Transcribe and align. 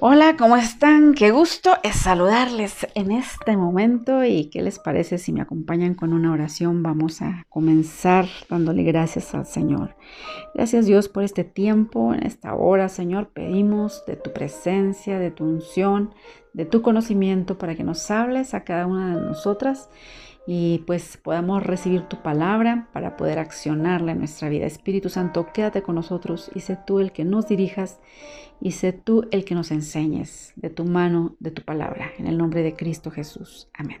Hola, 0.00 0.36
¿cómo 0.38 0.56
están? 0.56 1.12
Qué 1.12 1.32
gusto 1.32 1.72
es 1.82 1.96
saludarles 1.96 2.86
en 2.94 3.10
este 3.10 3.56
momento 3.56 4.22
y 4.24 4.48
qué 4.48 4.62
les 4.62 4.78
parece 4.78 5.18
si 5.18 5.32
me 5.32 5.40
acompañan 5.40 5.94
con 5.94 6.12
una 6.12 6.30
oración. 6.30 6.84
Vamos 6.84 7.20
a 7.20 7.44
comenzar 7.48 8.26
dándole 8.48 8.84
gracias 8.84 9.34
al 9.34 9.44
Señor. 9.44 9.96
Gracias 10.54 10.86
Dios 10.86 11.08
por 11.08 11.24
este 11.24 11.42
tiempo, 11.42 12.14
en 12.14 12.22
esta 12.22 12.54
hora, 12.54 12.88
Señor. 12.88 13.30
Pedimos 13.30 14.04
de 14.06 14.14
tu 14.14 14.32
presencia, 14.32 15.18
de 15.18 15.32
tu 15.32 15.42
unción, 15.42 16.14
de 16.52 16.64
tu 16.64 16.80
conocimiento 16.80 17.58
para 17.58 17.74
que 17.74 17.82
nos 17.82 18.08
hables 18.12 18.54
a 18.54 18.62
cada 18.62 18.86
una 18.86 19.16
de 19.16 19.20
nosotras 19.20 19.90
y 20.50 20.78
pues 20.86 21.18
podamos 21.18 21.62
recibir 21.62 22.04
tu 22.04 22.22
palabra 22.22 22.88
para 22.94 23.18
poder 23.18 23.38
accionarla 23.38 24.12
en 24.12 24.18
nuestra 24.20 24.48
vida. 24.48 24.64
Espíritu 24.64 25.10
Santo, 25.10 25.48
quédate 25.52 25.82
con 25.82 25.94
nosotros 25.94 26.50
y 26.54 26.60
sé 26.60 26.78
tú 26.86 27.00
el 27.00 27.12
que 27.12 27.26
nos 27.26 27.48
dirijas 27.48 28.00
y 28.58 28.70
sé 28.70 28.94
tú 28.94 29.28
el 29.30 29.44
que 29.44 29.54
nos 29.54 29.70
enseñes 29.70 30.54
de 30.56 30.70
tu 30.70 30.86
mano, 30.86 31.36
de 31.38 31.50
tu 31.50 31.60
palabra, 31.60 32.12
en 32.16 32.26
el 32.26 32.38
nombre 32.38 32.62
de 32.62 32.72
Cristo 32.72 33.10
Jesús. 33.10 33.68
Amén. 33.74 33.98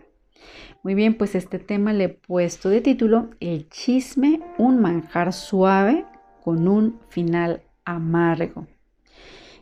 Muy 0.82 0.94
bien, 0.94 1.18
pues 1.18 1.34
este 1.34 1.58
tema 1.58 1.92
le 1.92 2.04
he 2.04 2.08
puesto 2.08 2.70
de 2.70 2.80
título 2.80 3.28
El 3.40 3.68
chisme, 3.68 4.40
un 4.56 4.80
manjar 4.80 5.34
suave 5.34 6.06
con 6.42 6.66
un 6.66 6.98
final 7.10 7.60
amargo. 7.84 8.66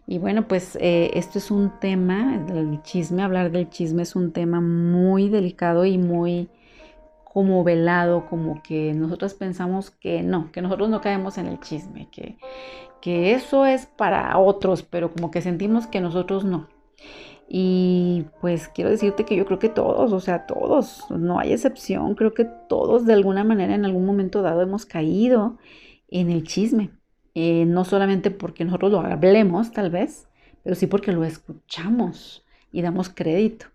Y 0.06 0.18
bueno, 0.18 0.46
pues 0.46 0.78
eh, 0.80 1.10
esto 1.14 1.40
es 1.40 1.50
un 1.50 1.80
tema, 1.80 2.46
el 2.48 2.80
chisme, 2.82 3.24
hablar 3.24 3.50
del 3.50 3.70
chisme 3.70 4.04
es 4.04 4.14
un 4.14 4.30
tema 4.30 4.60
muy 4.60 5.28
delicado 5.28 5.84
y 5.84 5.98
muy 5.98 6.48
como 7.36 7.62
velado, 7.64 8.24
como 8.30 8.62
que 8.62 8.94
nosotros 8.94 9.34
pensamos 9.34 9.90
que 9.90 10.22
no, 10.22 10.50
que 10.52 10.62
nosotros 10.62 10.88
no 10.88 11.02
caemos 11.02 11.36
en 11.36 11.46
el 11.46 11.60
chisme, 11.60 12.08
que, 12.10 12.38
que 13.02 13.32
eso 13.32 13.66
es 13.66 13.84
para 13.84 14.38
otros, 14.38 14.82
pero 14.82 15.12
como 15.12 15.30
que 15.30 15.42
sentimos 15.42 15.86
que 15.86 16.00
nosotros 16.00 16.46
no. 16.46 16.66
Y 17.46 18.24
pues 18.40 18.68
quiero 18.68 18.88
decirte 18.88 19.26
que 19.26 19.36
yo 19.36 19.44
creo 19.44 19.58
que 19.58 19.68
todos, 19.68 20.14
o 20.14 20.20
sea, 20.20 20.46
todos, 20.46 21.04
no 21.10 21.38
hay 21.38 21.52
excepción, 21.52 22.14
creo 22.14 22.32
que 22.32 22.46
todos 22.46 23.04
de 23.04 23.12
alguna 23.12 23.44
manera 23.44 23.74
en 23.74 23.84
algún 23.84 24.06
momento 24.06 24.40
dado 24.40 24.62
hemos 24.62 24.86
caído 24.86 25.58
en 26.08 26.30
el 26.30 26.42
chisme. 26.42 26.88
Eh, 27.34 27.66
no 27.66 27.84
solamente 27.84 28.30
porque 28.30 28.64
nosotros 28.64 28.92
lo 28.92 29.00
hablemos 29.00 29.72
tal 29.72 29.90
vez, 29.90 30.26
pero 30.62 30.74
sí 30.74 30.86
porque 30.86 31.12
lo 31.12 31.22
escuchamos 31.22 32.46
y 32.72 32.80
damos 32.80 33.10
crédito. 33.10 33.66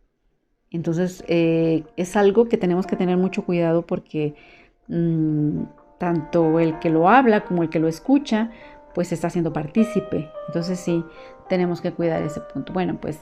Entonces 0.71 1.23
eh, 1.27 1.83
es 1.97 2.15
algo 2.15 2.47
que 2.47 2.57
tenemos 2.57 2.87
que 2.87 2.95
tener 2.95 3.17
mucho 3.17 3.45
cuidado 3.45 3.85
porque 3.85 4.35
mm, 4.87 5.63
tanto 5.97 6.59
el 6.59 6.79
que 6.79 6.89
lo 6.89 7.09
habla 7.09 7.43
como 7.43 7.61
el 7.61 7.69
que 7.69 7.79
lo 7.79 7.87
escucha, 7.87 8.49
pues 8.95 9.11
está 9.11 9.29
siendo 9.29 9.53
partícipe. 9.53 10.31
Entonces 10.47 10.79
sí, 10.79 11.03
tenemos 11.49 11.81
que 11.81 11.91
cuidar 11.91 12.23
ese 12.23 12.39
punto. 12.39 12.71
Bueno, 12.73 12.97
pues 12.99 13.19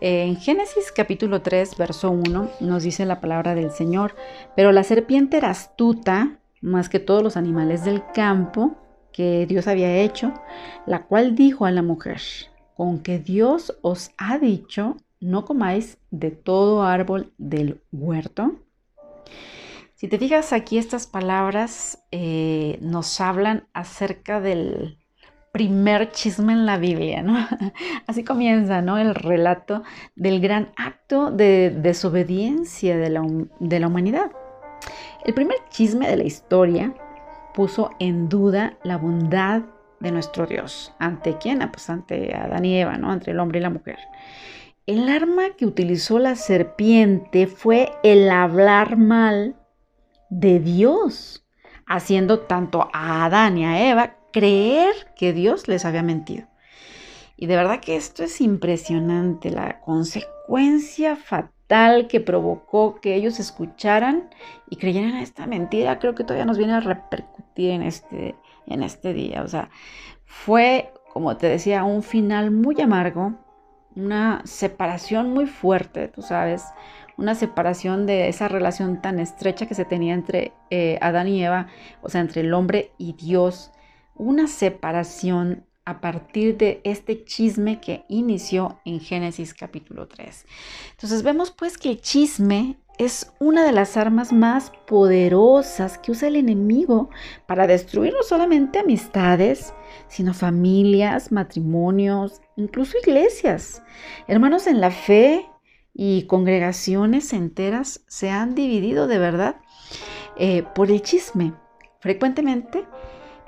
eh, 0.00 0.24
en 0.24 0.36
Génesis 0.36 0.92
capítulo 0.92 1.40
3, 1.40 1.76
verso 1.78 2.10
1, 2.10 2.50
nos 2.60 2.82
dice 2.82 3.06
la 3.06 3.20
palabra 3.20 3.54
del 3.54 3.70
Señor, 3.70 4.14
pero 4.54 4.70
la 4.70 4.84
serpiente 4.84 5.38
era 5.38 5.50
astuta 5.50 6.38
más 6.60 6.90
que 6.90 7.00
todos 7.00 7.22
los 7.22 7.38
animales 7.38 7.84
del 7.84 8.02
campo 8.12 8.76
que 9.12 9.46
Dios 9.46 9.66
había 9.66 9.96
hecho, 9.96 10.32
la 10.86 11.04
cual 11.04 11.34
dijo 11.34 11.64
a 11.64 11.70
la 11.70 11.82
mujer, 11.82 12.20
con 12.76 13.00
que 13.00 13.18
Dios 13.18 13.76
os 13.82 14.12
ha 14.18 14.38
dicho, 14.38 14.96
no 15.20 15.44
comáis 15.44 15.98
de 16.10 16.30
todo 16.30 16.82
árbol 16.82 17.32
del 17.38 17.82
huerto. 17.92 18.56
Si 19.94 20.08
te 20.08 20.18
fijas 20.18 20.52
aquí, 20.52 20.78
estas 20.78 21.06
palabras 21.06 22.02
eh, 22.10 22.78
nos 22.80 23.20
hablan 23.20 23.68
acerca 23.74 24.40
del 24.40 24.98
primer 25.52 26.10
chisme 26.12 26.52
en 26.52 26.64
la 26.64 26.78
Biblia. 26.78 27.24
Así 28.06 28.24
comienza, 28.24 28.80
¿no? 28.80 28.98
El 28.98 29.14
relato 29.14 29.82
del 30.16 30.40
gran 30.40 30.72
acto 30.76 31.30
de 31.30 31.70
desobediencia 31.70 32.96
de 32.96 33.10
la, 33.10 33.22
de 33.58 33.80
la 33.80 33.88
humanidad. 33.88 34.32
El 35.24 35.34
primer 35.34 35.58
chisme 35.68 36.08
de 36.08 36.16
la 36.16 36.24
historia 36.24 36.94
puso 37.52 37.90
en 37.98 38.28
duda 38.28 38.78
la 38.84 38.96
bondad 38.96 39.62
de 39.98 40.12
nuestro 40.12 40.46
Dios. 40.46 40.94
¿Ante 40.98 41.36
quién? 41.36 41.62
Ah, 41.62 41.70
pues 41.70 41.90
ante 41.90 42.34
Adán 42.34 42.64
y 42.64 42.80
Eva, 42.80 42.96
¿no? 42.96 43.12
Entre 43.12 43.32
el 43.32 43.40
hombre 43.40 43.58
y 43.58 43.62
la 43.62 43.70
mujer. 43.70 43.98
El 44.90 45.08
arma 45.08 45.50
que 45.56 45.66
utilizó 45.66 46.18
la 46.18 46.34
serpiente 46.34 47.46
fue 47.46 47.92
el 48.02 48.28
hablar 48.28 48.96
mal 48.96 49.54
de 50.30 50.58
Dios, 50.58 51.46
haciendo 51.86 52.40
tanto 52.40 52.88
a 52.92 53.24
Adán 53.24 53.56
y 53.56 53.64
a 53.64 53.88
Eva 53.88 54.16
creer 54.32 54.92
que 55.14 55.32
Dios 55.32 55.68
les 55.68 55.84
había 55.84 56.02
mentido. 56.02 56.48
Y 57.36 57.46
de 57.46 57.54
verdad 57.54 57.78
que 57.78 57.94
esto 57.94 58.24
es 58.24 58.40
impresionante, 58.40 59.52
la 59.52 59.78
consecuencia 59.78 61.14
fatal 61.14 62.08
que 62.08 62.18
provocó 62.18 63.00
que 63.00 63.14
ellos 63.14 63.38
escucharan 63.38 64.28
y 64.68 64.74
creyeran 64.74 65.18
esta 65.18 65.46
mentira, 65.46 66.00
creo 66.00 66.16
que 66.16 66.24
todavía 66.24 66.46
nos 66.46 66.58
viene 66.58 66.72
a 66.72 66.80
repercutir 66.80 67.70
en 67.70 67.82
este, 67.82 68.34
en 68.66 68.82
este 68.82 69.12
día. 69.12 69.44
O 69.44 69.46
sea, 69.46 69.70
fue, 70.24 70.92
como 71.12 71.36
te 71.36 71.46
decía, 71.46 71.84
un 71.84 72.02
final 72.02 72.50
muy 72.50 72.80
amargo, 72.80 73.38
una 73.96 74.42
separación 74.44 75.30
muy 75.32 75.46
fuerte, 75.46 76.08
tú 76.08 76.22
sabes, 76.22 76.64
una 77.16 77.34
separación 77.34 78.06
de 78.06 78.28
esa 78.28 78.48
relación 78.48 79.02
tan 79.02 79.20
estrecha 79.20 79.66
que 79.66 79.74
se 79.74 79.84
tenía 79.84 80.14
entre 80.14 80.52
eh, 80.70 80.98
Adán 81.02 81.28
y 81.28 81.44
Eva, 81.44 81.68
o 82.02 82.08
sea, 82.08 82.20
entre 82.20 82.40
el 82.40 82.54
hombre 82.54 82.92
y 82.96 83.12
Dios, 83.12 83.72
una 84.14 84.46
separación 84.46 85.66
a 85.84 86.00
partir 86.00 86.56
de 86.56 86.80
este 86.84 87.24
chisme 87.24 87.80
que 87.80 88.04
inició 88.08 88.80
en 88.84 89.00
Génesis 89.00 89.54
capítulo 89.54 90.08
3. 90.08 90.46
Entonces 90.92 91.22
vemos 91.22 91.50
pues 91.50 91.78
que 91.78 91.90
el 91.90 92.00
chisme 92.00 92.76
es 92.98 93.32
una 93.38 93.64
de 93.64 93.72
las 93.72 93.96
armas 93.96 94.32
más 94.32 94.72
poderosas 94.86 95.98
que 95.98 96.12
usa 96.12 96.28
el 96.28 96.36
enemigo 96.36 97.08
para 97.46 97.66
destruir 97.66 98.12
no 98.12 98.22
solamente 98.22 98.78
amistades, 98.78 99.72
sino 100.08 100.34
familias, 100.34 101.32
matrimonios, 101.32 102.42
incluso 102.56 102.98
iglesias. 103.02 103.82
Hermanos 104.26 104.66
en 104.66 104.80
la 104.80 104.90
fe 104.90 105.46
y 105.94 106.24
congregaciones 106.24 107.32
enteras 107.32 108.02
se 108.06 108.30
han 108.30 108.54
dividido 108.54 109.06
de 109.06 109.18
verdad 109.18 109.56
eh, 110.36 110.64
por 110.74 110.90
el 110.90 111.02
chisme, 111.02 111.54
frecuentemente 112.00 112.84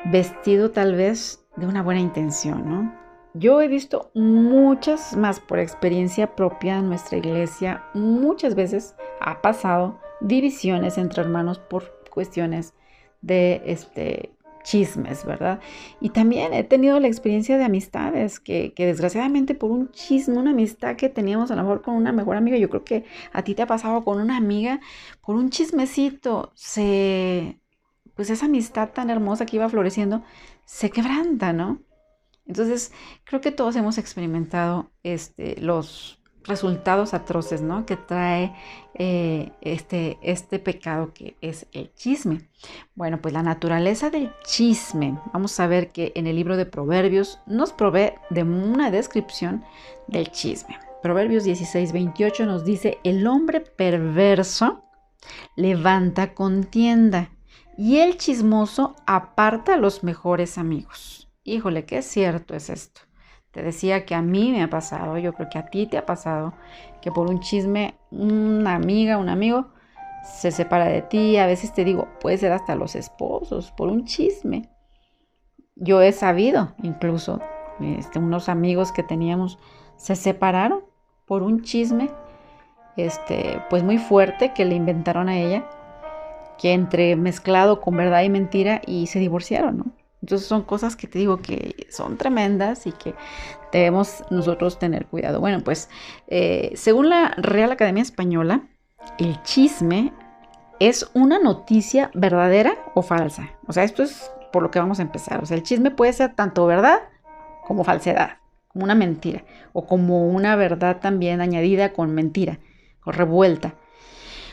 vestido 0.06 0.70
tal 0.70 0.94
vez 0.94 1.44
de 1.56 1.66
una 1.66 1.82
buena 1.82 2.00
intención, 2.00 2.68
¿no? 2.68 3.01
Yo 3.34 3.62
he 3.62 3.68
visto 3.68 4.10
muchas 4.14 5.16
más 5.16 5.40
por 5.40 5.58
experiencia 5.58 6.36
propia 6.36 6.78
en 6.78 6.88
nuestra 6.88 7.16
iglesia, 7.16 7.82
muchas 7.94 8.54
veces 8.54 8.94
ha 9.20 9.40
pasado 9.40 9.98
divisiones 10.20 10.98
entre 10.98 11.22
hermanos 11.22 11.58
por 11.58 11.94
cuestiones 12.10 12.74
de 13.22 13.62
este 13.64 14.34
chismes, 14.64 15.24
¿verdad? 15.24 15.60
Y 16.00 16.10
también 16.10 16.52
he 16.52 16.62
tenido 16.62 17.00
la 17.00 17.08
experiencia 17.08 17.58
de 17.58 17.64
amistades 17.64 18.38
que, 18.38 18.74
que, 18.74 18.86
desgraciadamente 18.86 19.54
por 19.54 19.70
un 19.70 19.90
chisme, 19.90 20.38
una 20.38 20.50
amistad 20.50 20.94
que 20.96 21.08
teníamos 21.08 21.50
a 21.50 21.56
lo 21.56 21.62
mejor 21.62 21.82
con 21.82 21.94
una 21.94 22.12
mejor 22.12 22.36
amiga, 22.36 22.56
yo 22.58 22.68
creo 22.70 22.84
que 22.84 23.04
a 23.32 23.42
ti 23.42 23.54
te 23.54 23.62
ha 23.62 23.66
pasado 23.66 24.04
con 24.04 24.20
una 24.20 24.36
amiga, 24.36 24.80
por 25.20 25.36
un 25.36 25.50
chismecito, 25.50 26.52
se, 26.54 27.58
pues 28.14 28.30
esa 28.30 28.46
amistad 28.46 28.90
tan 28.90 29.10
hermosa 29.10 29.46
que 29.46 29.56
iba 29.56 29.68
floreciendo, 29.68 30.22
se 30.64 30.90
quebranta, 30.90 31.52
¿no? 31.52 31.80
Entonces, 32.46 32.92
creo 33.24 33.40
que 33.40 33.52
todos 33.52 33.76
hemos 33.76 33.98
experimentado 33.98 34.90
este, 35.02 35.60
los 35.60 36.22
resultados 36.44 37.14
atroces, 37.14 37.62
¿no? 37.62 37.86
Que 37.86 37.96
trae 37.96 38.54
eh, 38.94 39.52
este, 39.60 40.18
este 40.22 40.58
pecado 40.58 41.12
que 41.14 41.36
es 41.40 41.66
el 41.72 41.92
chisme. 41.94 42.48
Bueno, 42.94 43.20
pues 43.20 43.34
la 43.34 43.42
naturaleza 43.42 44.10
del 44.10 44.32
chisme, 44.44 45.18
vamos 45.32 45.58
a 45.60 45.66
ver 45.66 45.92
que 45.92 46.12
en 46.14 46.26
el 46.26 46.36
libro 46.36 46.56
de 46.56 46.66
Proverbios 46.66 47.38
nos 47.46 47.72
provee 47.72 48.14
de 48.30 48.42
una 48.42 48.90
descripción 48.90 49.64
del 50.08 50.30
chisme. 50.30 50.78
Proverbios 51.02 51.44
16, 51.44 51.92
28 51.92 52.46
nos 52.46 52.64
dice, 52.64 52.98
el 53.02 53.26
hombre 53.26 53.60
perverso 53.60 54.84
levanta 55.56 56.34
contienda 56.34 57.30
y 57.76 57.98
el 57.98 58.16
chismoso 58.16 58.96
aparta 59.06 59.74
a 59.74 59.78
los 59.78 60.04
mejores 60.04 60.58
amigos. 60.58 61.21
Híjole, 61.44 61.84
qué 61.84 62.02
cierto 62.02 62.54
es 62.54 62.70
esto. 62.70 63.00
Te 63.50 63.62
decía 63.62 64.06
que 64.06 64.14
a 64.14 64.22
mí 64.22 64.52
me 64.52 64.62
ha 64.62 64.70
pasado, 64.70 65.18
yo 65.18 65.32
creo 65.32 65.48
que 65.50 65.58
a 65.58 65.66
ti 65.66 65.86
te 65.86 65.98
ha 65.98 66.06
pasado, 66.06 66.54
que 67.00 67.10
por 67.10 67.28
un 67.28 67.40
chisme 67.40 67.94
una 68.12 68.76
amiga, 68.76 69.18
un 69.18 69.28
amigo 69.28 69.68
se 70.24 70.52
separa 70.52 70.84
de 70.86 71.02
ti. 71.02 71.36
A 71.38 71.46
veces 71.46 71.74
te 71.74 71.84
digo, 71.84 72.08
puede 72.20 72.38
ser 72.38 72.52
hasta 72.52 72.76
los 72.76 72.94
esposos, 72.94 73.72
por 73.72 73.88
un 73.88 74.04
chisme. 74.04 74.70
Yo 75.74 76.00
he 76.00 76.12
sabido, 76.12 76.74
incluso, 76.82 77.40
este, 77.80 78.20
unos 78.20 78.48
amigos 78.48 78.92
que 78.92 79.02
teníamos 79.02 79.58
se 79.96 80.14
separaron 80.14 80.84
por 81.26 81.42
un 81.42 81.62
chisme, 81.62 82.10
este, 82.96 83.60
pues 83.68 83.82
muy 83.82 83.98
fuerte 83.98 84.52
que 84.54 84.64
le 84.64 84.76
inventaron 84.76 85.28
a 85.28 85.38
ella, 85.38 85.68
que 86.56 86.72
entre 86.72 87.16
mezclado 87.16 87.80
con 87.80 87.96
verdad 87.96 88.22
y 88.22 88.30
mentira 88.30 88.80
y 88.86 89.08
se 89.08 89.18
divorciaron, 89.18 89.78
¿no? 89.78 90.01
Entonces 90.22 90.46
son 90.46 90.62
cosas 90.62 90.94
que 90.94 91.08
te 91.08 91.18
digo 91.18 91.42
que 91.42 91.86
son 91.90 92.16
tremendas 92.16 92.86
y 92.86 92.92
que 92.92 93.14
debemos 93.72 94.24
nosotros 94.30 94.78
tener 94.78 95.06
cuidado. 95.06 95.40
Bueno, 95.40 95.60
pues 95.64 95.90
eh, 96.28 96.72
según 96.76 97.08
la 97.08 97.34
Real 97.36 97.72
Academia 97.72 98.02
Española, 98.02 98.62
el 99.18 99.42
chisme 99.42 100.12
es 100.78 101.10
una 101.14 101.40
noticia 101.40 102.10
verdadera 102.14 102.76
o 102.94 103.02
falsa. 103.02 103.50
O 103.66 103.72
sea, 103.72 103.82
esto 103.82 104.04
es 104.04 104.30
por 104.52 104.62
lo 104.62 104.70
que 104.70 104.78
vamos 104.78 105.00
a 105.00 105.02
empezar. 105.02 105.42
O 105.42 105.46
sea, 105.46 105.56
el 105.56 105.64
chisme 105.64 105.90
puede 105.90 106.12
ser 106.12 106.34
tanto 106.34 106.66
verdad 106.66 107.00
como 107.66 107.82
falsedad, 107.82 108.38
como 108.68 108.84
una 108.84 108.94
mentira, 108.94 109.44
o 109.72 109.86
como 109.86 110.28
una 110.28 110.54
verdad 110.54 110.98
también 111.00 111.40
añadida 111.40 111.92
con 111.92 112.14
mentira, 112.14 112.60
o 113.04 113.10
revuelta. 113.10 113.74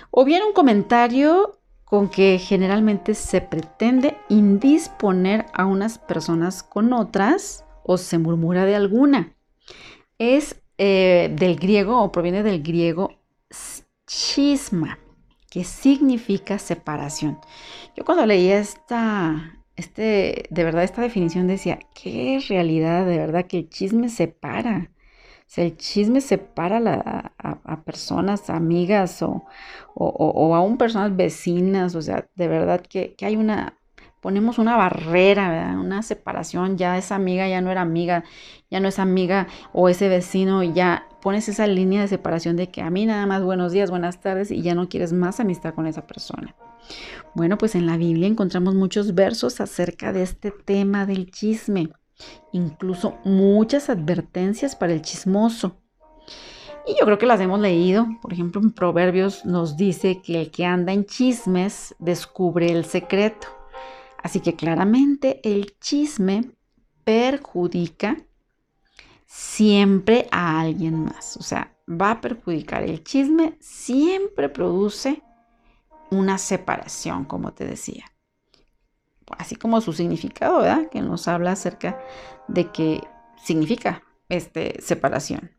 O 0.09 0.25
bien 0.25 0.41
un 0.43 0.53
comentario 0.53 1.58
con 1.89 2.07
que 2.07 2.37
generalmente 2.37 3.15
se 3.15 3.41
pretende 3.41 4.15
indisponer 4.29 5.47
a 5.53 5.65
unas 5.65 5.97
personas 5.97 6.61
con 6.61 6.93
otras 6.93 7.65
o 7.83 7.97
se 7.97 8.19
murmura 8.19 8.65
de 8.65 8.75
alguna. 8.75 9.35
Es 10.19 10.61
eh, 10.77 11.33
del 11.35 11.55
griego 11.55 11.99
o 12.03 12.11
proviene 12.11 12.43
del 12.43 12.61
griego 12.61 13.15
chisma, 14.05 14.99
que 15.49 15.63
significa 15.63 16.59
separación. 16.59 17.39
Yo 17.95 18.05
cuando 18.05 18.23
leía 18.27 18.59
esta, 18.59 19.63
este, 19.75 20.45
de 20.51 20.63
verdad 20.63 20.83
esta 20.83 21.01
definición 21.01 21.47
decía, 21.47 21.79
qué 21.95 22.39
realidad, 22.47 23.07
de 23.07 23.17
verdad 23.17 23.47
que 23.47 23.57
el 23.57 23.69
chisme 23.69 24.09
separa. 24.09 24.91
O 25.49 25.51
sea, 25.51 25.65
el 25.65 25.77
chisme 25.77 26.21
separa 26.21 26.77
a, 27.39 27.81
personas, 27.81 28.51
amigas 28.51 29.23
o, 29.23 29.47
o, 29.95 30.55
aún 30.55 30.77
personas 30.77 31.15
vecinas. 31.15 31.95
O 31.95 32.03
sea, 32.03 32.29
de 32.35 32.47
verdad 32.47 32.81
que, 32.81 33.15
hay 33.21 33.35
una, 33.35 33.73
ponemos 34.21 34.59
una 34.59 34.77
barrera, 34.77 35.75
una 35.81 36.03
separación. 36.03 36.77
Ya 36.77 36.99
esa 36.99 37.15
amiga 37.15 37.47
ya 37.49 37.61
no 37.61 37.71
era 37.71 37.81
amiga, 37.81 38.25
ya 38.69 38.79
no 38.79 38.89
es 38.89 38.99
amiga 38.99 39.47
o 39.73 39.89
ese 39.89 40.07
vecino, 40.07 40.61
ya 40.61 41.07
pones 41.19 41.49
esa 41.49 41.65
línea 41.65 42.01
de 42.01 42.09
separación 42.09 42.55
de 42.55 42.69
que 42.69 42.83
a 42.83 42.91
mí 42.91 43.07
nada 43.07 43.25
más 43.25 43.41
buenos 43.41 43.71
días, 43.71 43.89
buenas 43.89 44.21
tardes 44.21 44.51
y 44.51 44.61
ya 44.61 44.75
no 44.75 44.87
quieres 44.87 45.13
más 45.13 45.39
amistad 45.39 45.73
con 45.73 45.87
esa 45.87 46.05
persona. 46.05 46.53
Bueno, 47.33 47.57
pues 47.57 47.73
en 47.73 47.87
la 47.87 47.97
Biblia 47.97 48.27
encontramos 48.27 48.75
muchos 48.75 49.15
versos 49.15 49.61
acerca 49.61 50.13
de 50.13 50.21
este 50.21 50.51
tema 50.51 51.07
del 51.07 51.31
chisme 51.31 51.89
incluso 52.51 53.17
muchas 53.23 53.89
advertencias 53.89 54.75
para 54.75 54.93
el 54.93 55.01
chismoso. 55.01 55.77
Y 56.87 56.97
yo 56.99 57.05
creo 57.05 57.17
que 57.17 57.25
las 57.25 57.41
hemos 57.41 57.59
leído. 57.59 58.07
Por 58.21 58.33
ejemplo, 58.33 58.61
en 58.61 58.71
Proverbios 58.71 59.45
nos 59.45 59.77
dice 59.77 60.21
que 60.21 60.41
el 60.41 60.51
que 60.51 60.65
anda 60.65 60.93
en 60.93 61.05
chismes 61.05 61.95
descubre 61.99 62.71
el 62.71 62.85
secreto. 62.85 63.47
Así 64.21 64.39
que 64.39 64.55
claramente 64.55 65.39
el 65.43 65.77
chisme 65.79 66.51
perjudica 67.03 68.17
siempre 69.25 70.27
a 70.31 70.59
alguien 70.59 71.05
más. 71.05 71.37
O 71.37 71.43
sea, 71.43 71.75
va 71.89 72.11
a 72.11 72.21
perjudicar. 72.21 72.83
El 72.83 73.03
chisme 73.03 73.55
siempre 73.59 74.49
produce 74.49 75.21
una 76.11 76.37
separación, 76.37 77.25
como 77.25 77.53
te 77.53 77.65
decía 77.65 78.05
así 79.37 79.55
como 79.55 79.81
su 79.81 79.93
significado, 79.93 80.59
¿verdad? 80.59 80.89
Que 80.89 81.01
nos 81.01 81.27
habla 81.27 81.51
acerca 81.51 81.99
de 82.47 82.71
que 82.71 83.01
significa 83.43 84.03
este, 84.29 84.81
separación. 84.81 85.51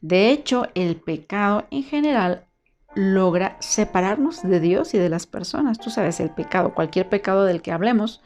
De 0.00 0.30
hecho, 0.30 0.66
el 0.74 0.96
pecado 0.96 1.66
en 1.70 1.82
general 1.82 2.46
logra 2.94 3.56
separarnos 3.60 4.42
de 4.42 4.60
Dios 4.60 4.94
y 4.94 4.98
de 4.98 5.08
las 5.08 5.26
personas. 5.26 5.78
Tú 5.78 5.90
sabes, 5.90 6.20
el 6.20 6.30
pecado, 6.30 6.74
cualquier 6.74 7.08
pecado 7.08 7.44
del 7.44 7.62
que 7.62 7.72
hablemos, 7.72 8.22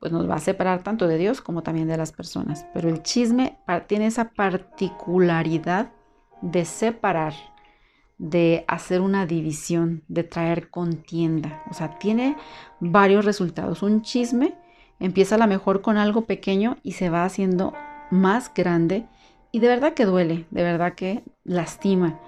pues 0.00 0.12
nos 0.12 0.28
va 0.28 0.36
a 0.36 0.40
separar 0.40 0.82
tanto 0.82 1.06
de 1.06 1.18
Dios 1.18 1.40
como 1.40 1.62
también 1.62 1.88
de 1.88 1.96
las 1.96 2.12
personas. 2.12 2.66
Pero 2.72 2.88
el 2.88 3.02
chisme 3.02 3.58
tiene 3.86 4.06
esa 4.06 4.30
particularidad 4.30 5.92
de 6.40 6.64
separar 6.64 7.34
de 8.18 8.64
hacer 8.66 9.00
una 9.00 9.26
división, 9.26 10.02
de 10.08 10.24
traer 10.24 10.70
contienda. 10.70 11.62
O 11.70 11.74
sea, 11.74 11.98
tiene 11.98 12.36
varios 12.80 13.24
resultados. 13.24 13.82
Un 13.82 14.02
chisme 14.02 14.54
empieza 15.00 15.36
a 15.36 15.38
lo 15.38 15.46
mejor 15.46 15.80
con 15.80 15.96
algo 15.96 16.22
pequeño 16.22 16.76
y 16.82 16.92
se 16.92 17.10
va 17.10 17.24
haciendo 17.24 17.74
más 18.10 18.52
grande 18.52 19.06
y 19.52 19.60
de 19.60 19.68
verdad 19.68 19.94
que 19.94 20.04
duele, 20.04 20.46
de 20.50 20.62
verdad 20.62 20.94
que 20.94 21.22
lastima. 21.44 22.18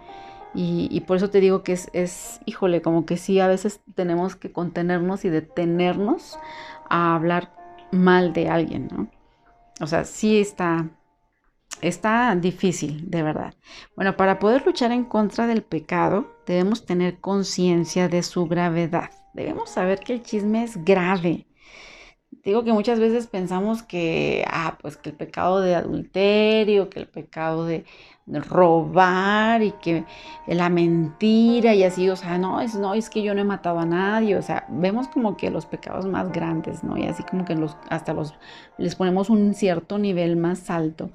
Y, 0.53 1.01
por 1.07 1.17
eso 1.17 1.31
te 1.31 1.39
digo 1.39 1.63
que 1.63 1.73
es, 1.73 1.91
es, 1.93 2.41
híjole, 2.45 2.83
como 2.83 3.07
que 3.07 3.17
sí, 3.17 3.39
a 3.39 3.47
veces 3.47 3.81
tenemos 3.95 4.35
que 4.35 4.51
contenernos 4.51 5.25
y 5.25 5.29
detenernos 5.29 6.41
a 6.89 7.15
hablar 7.15 7.53
mal 7.93 8.33
de 8.33 8.49
alguien, 8.49 8.89
¿no? 8.91 9.09
O 9.81 9.87
sea, 9.87 10.05
sí 10.05 10.41
está, 10.41 10.89
Está 11.83 12.37
difícil, 12.37 13.11
de 13.11 13.23
verdad. 13.23 13.55
Bueno, 13.97 14.17
para 14.17 14.39
poder 14.39 14.67
luchar 14.67 14.93
en 14.93 15.05
contra 15.05 15.47
del 15.47 15.63
pecado, 15.63 16.27
debemos 16.47 16.85
tener 16.85 17.21
conciencia 17.21 18.09
de 18.09 18.23
su 18.23 18.47
gravedad. 18.47 19.11
Debemos 19.33 19.71
saber 19.71 20.01
que 20.01 20.13
el 20.15 20.23
chisme 20.23 20.63
es 20.63 20.85
grave. 20.85 21.47
Digo 22.45 22.65
que 22.65 22.73
muchas 22.73 23.01
veces 23.01 23.27
pensamos 23.27 23.83
que, 23.83 24.45
ah, 24.51 24.77
pues 24.81 24.97
que 24.99 25.11
el 25.11 25.17
pecado 25.17 25.61
de 25.61 25.75
adulterio, 25.75 26.91
que 26.91 27.01
el 27.01 27.09
pecado 27.09 27.65
de, 27.65 27.85
robar 28.27 29.61
y 29.63 29.73
que 29.73 30.05
la 30.47 30.69
mentira 30.69 31.75
y 31.75 31.83
así, 31.83 32.09
o 32.09 32.15
sea, 32.15 32.39
no, 32.39 32.61
es, 32.61 32.77
no, 32.77 32.95
es 32.95 33.11
que 33.11 33.23
yo 33.23 33.35
no 33.35 33.41
he 33.41 33.45
matado 33.45 33.81
a 33.81 33.85
nadie, 33.87 34.37
o 34.37 34.43
sea, 34.43 34.67
vemos 34.69 35.09
como 35.09 35.37
que 35.37 35.51
los 35.51 35.67
pecados 35.67 36.07
más 36.07 36.31
grandes, 36.31 36.85
¿no? 36.85 36.97
Y 36.97 37.07
así 37.07 37.25
como 37.25 37.45
que 37.45 37.57
los, 37.57 37.77
hasta 37.89 38.13
los, 38.13 38.35
les 38.79 38.95
ponemos 38.95 39.31
un 39.31 39.53
cierto 39.55 39.99
nivel 39.99 40.37
más 40.37 40.71
alto 40.71 41.11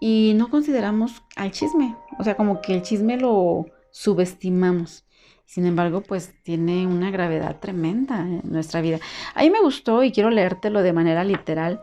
y 0.00 0.32
no 0.36 0.50
consideramos 0.50 1.22
al 1.36 1.50
chisme, 1.50 1.96
o 2.18 2.24
sea, 2.24 2.36
como 2.36 2.60
que 2.60 2.74
el 2.74 2.82
chisme 2.82 3.16
lo 3.16 3.66
subestimamos. 3.90 5.04
Sin 5.46 5.66
embargo, 5.66 6.00
pues 6.00 6.32
tiene 6.42 6.86
una 6.86 7.10
gravedad 7.10 7.60
tremenda 7.60 8.20
en 8.20 8.40
nuestra 8.44 8.80
vida. 8.80 8.98
A 9.34 9.42
mí 9.42 9.50
me 9.50 9.60
gustó 9.60 10.02
y 10.02 10.10
quiero 10.10 10.30
leértelo 10.30 10.82
de 10.82 10.92
manera 10.92 11.22
literal. 11.22 11.82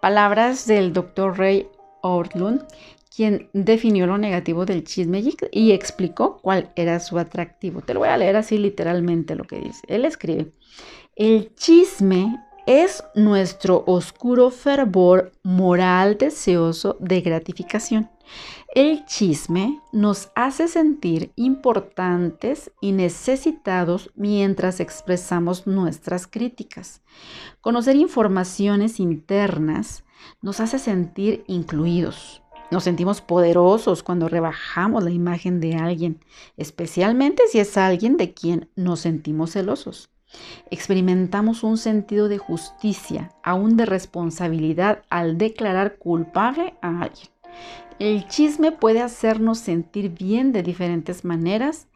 Palabras 0.00 0.66
del 0.66 0.92
doctor 0.92 1.38
Ray 1.38 1.68
Ortlund, 2.02 2.64
quien 3.14 3.48
definió 3.52 4.06
lo 4.06 4.18
negativo 4.18 4.66
del 4.66 4.84
chisme 4.84 5.20
y, 5.20 5.36
y, 5.52 5.72
explicó 5.72 6.38
cuál 6.38 6.72
era 6.74 6.98
su 6.98 7.18
atractivo. 7.18 7.82
Te 7.82 7.94
lo 7.94 8.00
voy 8.00 8.08
a 8.08 8.16
leer 8.16 8.36
así 8.36 8.58
literalmente 8.58 9.36
lo 9.36 9.44
que 9.44 9.60
dice. 9.60 9.80
Él 9.86 10.04
escribe, 10.04 10.52
el 11.14 11.54
chisme 11.54 12.43
es 12.66 13.04
nuestro 13.14 13.84
oscuro 13.86 14.50
fervor 14.50 15.32
moral 15.42 16.16
deseoso 16.18 16.96
de 17.00 17.20
gratificación. 17.20 18.10
El 18.74 19.04
chisme 19.04 19.80
nos 19.92 20.30
hace 20.34 20.66
sentir 20.68 21.32
importantes 21.36 22.72
y 22.80 22.92
necesitados 22.92 24.10
mientras 24.14 24.80
expresamos 24.80 25.66
nuestras 25.66 26.26
críticas. 26.26 27.02
Conocer 27.60 27.96
informaciones 27.96 28.98
internas 28.98 30.04
nos 30.40 30.60
hace 30.60 30.78
sentir 30.78 31.44
incluidos. 31.46 32.42
Nos 32.70 32.84
sentimos 32.84 33.20
poderosos 33.20 34.02
cuando 34.02 34.28
rebajamos 34.28 35.04
la 35.04 35.10
imagen 35.10 35.60
de 35.60 35.76
alguien, 35.76 36.18
especialmente 36.56 37.44
si 37.46 37.60
es 37.60 37.76
alguien 37.76 38.16
de 38.16 38.32
quien 38.32 38.70
nos 38.74 39.00
sentimos 39.00 39.52
celosos. 39.52 40.13
Experimentamos 40.70 41.62
un 41.62 41.76
sentido 41.76 42.28
de 42.28 42.38
justicia, 42.38 43.32
aún 43.42 43.76
de 43.76 43.86
responsabilidad 43.86 45.02
al 45.10 45.38
declarar 45.38 45.96
culpable 45.96 46.74
a 46.80 47.02
alguien. 47.02 47.28
El 47.98 48.26
chisme 48.26 48.72
puede 48.72 49.00
hacernos 49.00 49.58
sentir 49.58 50.10
bien 50.10 50.52
de 50.52 50.62
diferentes 50.62 51.24
maneras, 51.24 51.86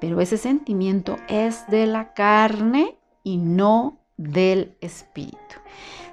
pero 0.00 0.20
ese 0.20 0.36
sentimiento 0.36 1.16
es 1.28 1.66
de 1.68 1.86
la 1.86 2.12
carne 2.12 2.98
y 3.22 3.38
no 3.38 3.98
del 4.16 4.76
espíritu. 4.80 5.38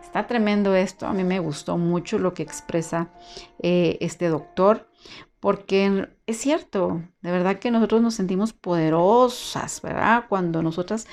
Está 0.01 0.27
tremendo 0.27 0.75
esto, 0.75 1.07
a 1.07 1.13
mí 1.13 1.25
me 1.25 1.39
gustó 1.39 1.77
mucho 1.77 2.17
lo 2.17 2.33
que 2.33 2.43
expresa 2.43 3.09
eh, 3.61 3.97
este 3.99 4.29
doctor 4.29 4.89
porque 5.41 6.07
es 6.27 6.37
cierto, 6.37 7.03
de 7.21 7.31
verdad 7.31 7.59
que 7.59 7.69
nosotros 7.69 8.01
nos 8.01 8.15
sentimos 8.15 8.51
poderosas, 8.51 9.79
¿verdad? 9.83 10.25
Cuando 10.27 10.63
nosotras 10.63 11.07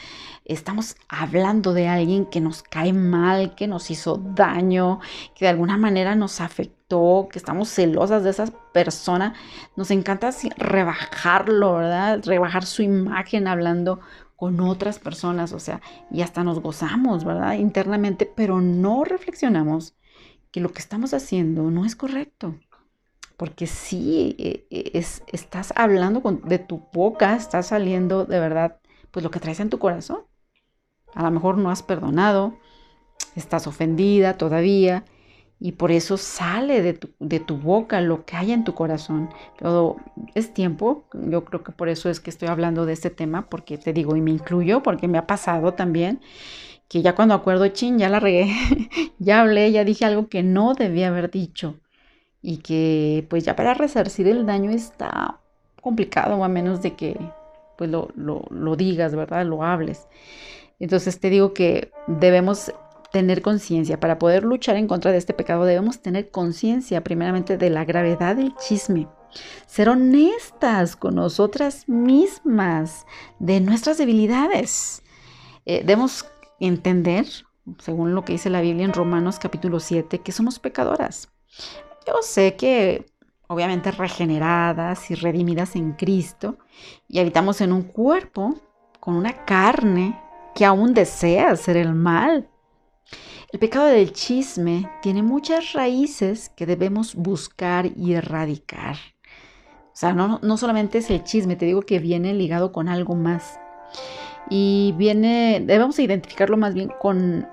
estamos 0.47 0.97
hablando 1.07 1.75
de 1.75 1.87
alguien 1.87 2.25
que 2.25 2.41
nos 2.41 2.63
cae 2.63 2.95
mal, 2.95 3.55
que 3.55 3.67
nos 3.67 3.91
hizo 3.91 4.17
daño, 4.17 5.01
que 5.35 5.45
de 5.45 5.51
alguna 5.51 5.77
manera 5.77 6.15
nos 6.17 6.41
afectó, 6.41 7.29
que 7.31 7.39
estamos 7.39 7.69
celosas 7.69 8.25
de 8.25 8.31
esa 8.31 8.47
persona, 8.73 9.35
nos 9.77 9.91
encanta 9.91 10.31
rebajarlo, 10.57 11.75
¿verdad? 11.75 12.23
Rebajar 12.25 12.65
su 12.65 12.81
imagen 12.83 13.49
hablando 13.49 14.01
con 14.37 14.61
otras 14.61 14.99
personas, 14.99 15.53
o 15.53 15.61
sea, 15.61 15.83
y 16.11 16.23
hasta 16.23 16.43
nos 16.43 16.61
gozamos, 16.61 17.25
¿verdad? 17.25 17.55
Internamente, 17.55 18.25
pero 18.35 18.63
no 18.63 19.05
reflexionamos 19.05 19.95
que 20.51 20.61
lo 20.61 20.73
que 20.73 20.81
estamos 20.81 21.13
haciendo 21.13 21.71
no 21.71 21.85
es 21.85 21.97
correcto 21.97 22.55
porque 23.37 23.67
sí, 23.67 24.37
e, 24.39 24.67
e, 24.71 24.99
es, 24.99 25.23
estás 25.27 25.73
hablando 25.77 26.21
de 26.45 26.59
tu 26.59 26.83
boca, 26.93 27.37
está 27.37 27.63
saliendo 27.63 28.25
de 28.25 28.41
verdad, 28.41 28.81
pues 29.11 29.23
lo 29.25 29.31
que 29.31 29.41
traes 29.41 29.61
en 29.61 29.71
tu 29.71 29.79
corazón. 29.79 30.21
A 31.15 31.23
lo 31.23 31.31
mejor 31.31 31.59
no 31.59 31.71
has 31.71 31.83
perdonado, 31.83 32.59
estás 33.37 33.67
ofendida 33.67 34.39
todavía 34.39 35.05
y 35.65 35.73
por 35.73 35.93
eso 35.93 36.17
sale 36.17 36.83
de 36.83 36.95
tu, 36.95 37.11
de 37.21 37.39
tu, 37.39 37.57
boca 37.57 38.01
lo 38.01 38.25
que 38.25 38.37
hay 38.37 38.51
en 38.51 38.65
tu 38.65 38.75
corazón. 38.75 39.31
Todo 39.59 39.97
es 40.35 40.53
tiempo, 40.53 41.05
yo 41.13 41.45
creo 41.45 41.63
que 41.63 41.71
por 41.71 41.89
eso 41.89 42.11
es 42.11 42.19
que 42.19 42.31
estoy 42.31 42.49
hablando 42.49 42.85
de 42.85 42.95
este 42.95 43.11
tema, 43.11 43.49
porque 43.49 43.79
te 43.79 43.93
digo, 43.93 44.17
y 44.17 44.21
me 44.21 44.33
incluyo, 44.33 44.83
porque 44.83 45.07
me 45.07 45.19
ha 45.19 45.27
pasado 45.29 45.75
también, 45.75 46.21
que 46.89 47.01
ya 47.01 47.15
cuando 47.15 47.35
acuerdo, 47.35 47.69
chin, 47.69 47.97
ya 47.97 48.09
la 48.09 48.19
regué, 48.19 48.53
ya 49.21 49.43
hablé, 49.43 49.71
ya 49.71 49.85
dije 49.85 50.05
algo 50.05 50.29
que 50.29 50.43
no 50.43 50.75
debía 50.75 51.09
haber 51.09 51.31
dicho, 51.31 51.77
y 52.43 52.59
que 52.59 53.27
pues 53.31 53.45
ya 53.45 53.57
para 53.57 53.75
resarcir 53.75 54.27
el 54.29 54.45
daño 54.45 54.71
está 54.71 55.39
complicado, 55.81 56.43
a 56.43 56.49
menos 56.49 56.83
de 56.83 56.95
que 56.95 57.17
pues 57.79 57.89
lo, 57.89 58.11
lo, 58.15 58.45
lo 58.51 58.77
digas, 58.77 59.15
¿verdad? 59.15 59.47
Lo 59.47 59.63
hables. 59.63 60.09
Entonces 60.79 61.21
te 61.21 61.31
digo 61.31 61.55
que 61.55 61.93
debemos 62.07 62.73
tener 63.13 63.43
conciencia. 63.43 64.01
Para 64.01 64.19
poder 64.19 64.43
luchar 64.43 64.77
en 64.77 64.89
contra 64.89 65.13
de 65.13 65.19
este 65.19 65.35
pecado 65.35 65.65
debemos 65.65 66.01
tener 66.01 66.31
conciencia 66.31 67.05
primeramente 67.05 67.57
de 67.57 67.71
la 67.71 67.85
gravedad 67.85 68.35
del 68.35 68.55
chisme. 68.57 69.07
Ser 69.67 69.89
honestas 69.89 70.97
con 70.97 71.15
nosotras 71.15 71.89
mismas, 71.89 73.07
de 73.39 73.61
nuestras 73.61 73.99
debilidades. 73.99 75.03
Eh, 75.65 75.83
debemos 75.85 76.27
entender, 76.59 77.27
según 77.79 78.15
lo 78.15 78.25
que 78.25 78.33
dice 78.33 78.51
la 78.51 78.61
Biblia 78.61 78.85
en 78.85 78.93
Romanos 78.93 79.39
capítulo 79.39 79.79
7, 79.79 80.19
que 80.19 80.33
somos 80.33 80.59
pecadoras. 80.59 81.29
Yo 82.07 82.15
sé 82.23 82.57
que 82.57 83.07
obviamente 83.49 83.91
regeneradas 83.91 85.11
y 85.11 85.15
redimidas 85.15 85.77
en 85.77 85.93
Cristo 85.93 86.59
y 87.09 87.19
habitamos 87.19 87.61
en 87.61 87.73
un 87.73 87.83
cuerpo 87.83 88.55
con 88.99 89.15
una 89.15 89.45
carne 89.45 90.19
que 90.55 90.65
aún 90.65 90.95
desea 90.95 91.51
hacer 91.51 91.77
el 91.77 91.95
mal. 91.95 92.49
El 93.53 93.59
pecado 93.59 93.87
del 93.87 94.13
chisme 94.13 94.91
tiene 95.03 95.23
muchas 95.23 95.75
raíces 95.75 96.49
que 96.49 96.65
debemos 96.65 97.15
buscar 97.15 97.87
y 97.97 98.15
erradicar. 98.15 98.97
O 99.93 99.95
sea, 99.97 100.15
no, 100.15 100.41
no 100.43 100.57
solamente 100.57 100.99
es 100.99 101.11
el 101.11 101.23
chisme, 101.23 101.57
te 101.57 101.67
digo 101.67 101.83
que 101.83 101.99
viene 101.99 102.33
ligado 102.33 102.73
con 102.73 102.89
algo 102.89 103.15
más. 103.15 103.61
Y 104.49 104.95
viene, 104.97 105.63
debemos 105.65 105.99
identificarlo 105.99 106.57
más 106.57 106.73
bien 106.73 106.91
con, 106.99 107.47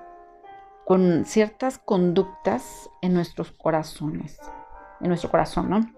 con 0.89 1.23
ciertas 1.23 1.77
conductas 1.77 2.89
en 3.03 3.13
nuestros 3.13 3.51
corazones, 3.51 4.39
en 4.99 5.09
nuestro 5.09 5.29
corazón, 5.29 5.69
¿no? 5.69 5.93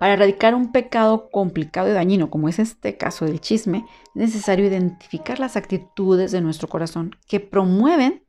Para 0.00 0.14
erradicar 0.14 0.56
un 0.56 0.72
pecado 0.72 1.30
complicado 1.30 1.88
y 1.88 1.92
dañino, 1.92 2.28
como 2.28 2.48
es 2.48 2.58
este 2.58 2.96
caso 2.96 3.24
del 3.24 3.40
chisme, 3.40 3.86
es 4.16 4.16
necesario 4.16 4.66
identificar 4.66 5.38
las 5.38 5.56
actitudes 5.56 6.32
de 6.32 6.40
nuestro 6.40 6.66
corazón 6.66 7.14
que 7.28 7.38
promueven 7.38 8.24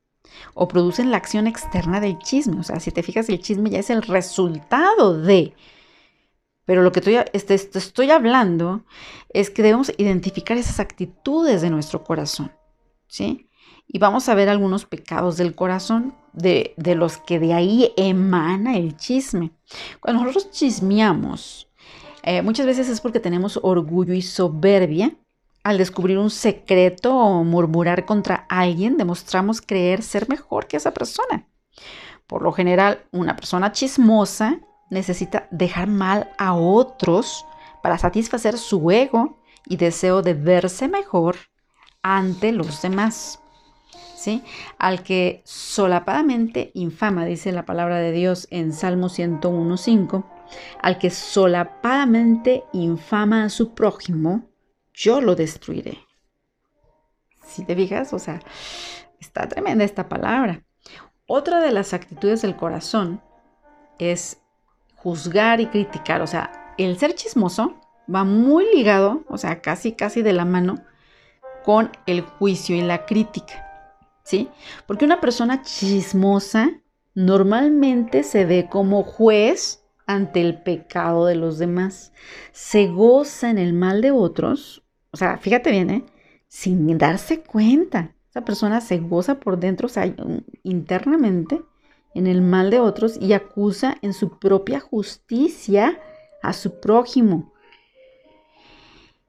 o 0.53 0.67
producen 0.67 1.09
la 1.09 1.17
acción 1.17 1.47
externa 1.47 1.99
del 1.99 2.19
chisme. 2.19 2.59
O 2.59 2.63
sea, 2.63 2.79
si 2.79 2.91
te 2.91 3.01
fijas, 3.01 3.27
el 3.27 3.41
chisme 3.41 3.71
ya 3.71 3.79
es 3.79 3.89
el 3.89 4.03
resultado 4.03 5.19
de. 5.19 5.55
Pero 6.65 6.83
lo 6.83 6.91
que 6.91 6.99
estoy, 6.99 7.17
este, 7.33 7.55
estoy 7.55 8.11
hablando 8.11 8.85
es 9.29 9.49
que 9.49 9.63
debemos 9.63 9.91
identificar 9.97 10.57
esas 10.57 10.79
actitudes 10.79 11.63
de 11.63 11.71
nuestro 11.71 12.03
corazón. 12.03 12.51
¿Sí? 13.07 13.49
Y 13.93 13.99
vamos 13.99 14.27
a 14.27 14.33
ver 14.33 14.49
algunos 14.49 14.85
pecados 14.85 15.37
del 15.37 15.53
corazón 15.53 16.15
de, 16.33 16.73
los 16.95 17.17
que 17.17 17.39
de 17.39 17.53
ahí 17.53 17.93
emana 17.95 18.75
el 18.75 18.97
chisme. 18.97 19.51
Cuando 19.99 20.23
nosotros 20.23 20.49
chismeamos, 20.49 21.69
eh, 22.23 22.41
muchas 22.41 22.65
veces 22.65 22.89
es 22.89 22.99
porque 22.99 23.19
tenemos 23.19 23.59
orgullo 23.61 24.15
y 24.15 24.23
soberbia 24.23 25.15
al 25.63 25.77
descubrir 25.77 26.17
un 26.17 26.31
secreto 26.31 27.15
o 27.15 27.43
murmurar 27.43 28.05
contra 28.05 28.47
alguien, 28.49 28.97
demostramos 28.97 29.61
creer 29.61 30.01
ser 30.01 30.27
mejor 30.27 30.65
que 30.65 30.77
esa 30.77 30.91
persona. 30.91 31.47
Por 32.25 32.41
lo 32.41 32.51
general, 32.51 33.05
una 33.11 33.35
persona 33.35 33.73
chismosa 33.73 34.59
necesita 34.89 35.47
dejar 35.51 35.85
mal 35.85 36.31
a 36.39 36.55
otros 36.55 37.45
para 37.83 37.99
satisfacer 37.99 38.57
su 38.57 38.89
ego 38.89 39.37
y 39.67 39.77
deseo 39.77 40.23
de 40.23 40.33
verse 40.33 40.87
mejor 40.87 41.35
ante 42.01 42.51
los 42.51 42.81
demás. 42.81 43.42
Al 44.77 45.03
que 45.03 45.41
solapadamente 45.45 46.71
infama, 46.73 47.25
dice 47.25 47.51
la 47.51 47.65
palabra 47.65 47.97
de 47.97 48.11
Dios 48.11 48.47
en 48.51 48.73
Salmo 48.73 49.07
101.5, 49.09 50.25
al 50.81 50.97
que 50.97 51.09
solapadamente 51.09 52.63
infama 52.73 53.45
a 53.45 53.49
su 53.49 53.73
prójimo, 53.73 54.49
yo 54.93 55.21
lo 55.21 55.35
destruiré. 55.35 55.99
Si 57.45 57.65
te 57.65 57.75
fijas, 57.75 58.13
o 58.13 58.19
sea, 58.19 58.39
está 59.19 59.47
tremenda 59.47 59.83
esta 59.83 60.07
palabra. 60.07 60.63
Otra 61.27 61.59
de 61.59 61.71
las 61.71 61.93
actitudes 61.93 62.41
del 62.41 62.55
corazón 62.55 63.21
es 63.99 64.41
juzgar 64.95 65.61
y 65.61 65.67
criticar. 65.67 66.21
O 66.21 66.27
sea, 66.27 66.73
el 66.77 66.97
ser 66.97 67.15
chismoso 67.15 67.75
va 68.13 68.23
muy 68.23 68.65
ligado, 68.73 69.23
o 69.27 69.37
sea, 69.37 69.61
casi, 69.61 69.93
casi 69.93 70.21
de 70.21 70.33
la 70.33 70.45
mano 70.45 70.83
con 71.63 71.91
el 72.05 72.21
juicio 72.21 72.75
y 72.75 72.81
la 72.81 73.05
crítica. 73.05 73.72
¿Sí? 74.23 74.49
Porque 74.87 75.05
una 75.05 75.21
persona 75.21 75.61
chismosa 75.61 76.71
normalmente 77.13 78.23
se 78.23 78.45
ve 78.45 78.67
como 78.69 79.03
juez 79.03 79.83
ante 80.05 80.41
el 80.41 80.61
pecado 80.61 81.25
de 81.25 81.35
los 81.35 81.57
demás. 81.57 82.13
Se 82.51 82.87
goza 82.87 83.49
en 83.49 83.57
el 83.57 83.73
mal 83.73 84.01
de 84.01 84.11
otros 84.11 84.83
o 85.13 85.17
sea, 85.17 85.37
fíjate 85.37 85.69
bien, 85.69 85.89
¿eh? 85.91 86.05
Sin 86.47 86.97
darse 86.97 87.43
cuenta. 87.43 88.15
Esa 88.29 88.43
persona 88.43 88.81
se 88.81 88.97
goza 88.97 89.39
por 89.39 89.59
dentro, 89.59 89.85
o 89.85 89.89
sea, 89.89 90.11
internamente, 90.63 91.61
en 92.15 92.25
el 92.25 92.41
mal 92.41 92.71
de 92.71 92.79
otros 92.79 93.17
y 93.21 93.33
acusa 93.33 93.95
en 94.01 94.13
su 94.13 94.39
propia 94.39 94.79
justicia 94.79 95.99
a 96.41 96.51
su 96.53 96.79
prójimo. 96.79 97.52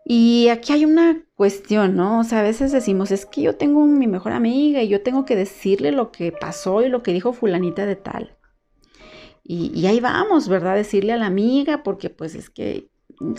Y 0.05 0.49
aquí 0.49 0.73
hay 0.75 0.85
una 0.85 1.23
cuestión, 1.35 1.97
¿no? 1.97 2.21
O 2.21 2.25
sea, 2.25 2.41
a 2.41 2.43
veces 2.43 2.73
decimos, 2.73 3.11
es 3.11 3.25
que 3.25 3.41
yo 3.43 3.57
tengo 3.57 3.87
mi 3.87 4.07
mejor 4.07 4.33
amiga 4.33 4.83
y 4.83 4.89
yo 4.89 5.03
tengo 5.03 5.25
que 5.25 5.35
decirle 5.35 5.93
lo 5.93 6.13
que 6.13 6.31
pasó 6.31 6.83
y 6.83 6.89
lo 6.89 7.03
que 7.03 7.13
dijo 7.13 7.33
fulanita 7.33 7.87
de 7.87 7.97
tal. 7.97 8.37
Y, 9.43 9.87
ahí 9.87 10.01
vamos, 10.01 10.49
¿verdad? 10.49 10.75
Decirle 10.75 11.13
a 11.13 11.19
la 11.19 11.27
amiga, 11.27 11.83
porque 11.83 12.11
pues 12.11 12.35
es 12.35 12.49
que 12.49 12.89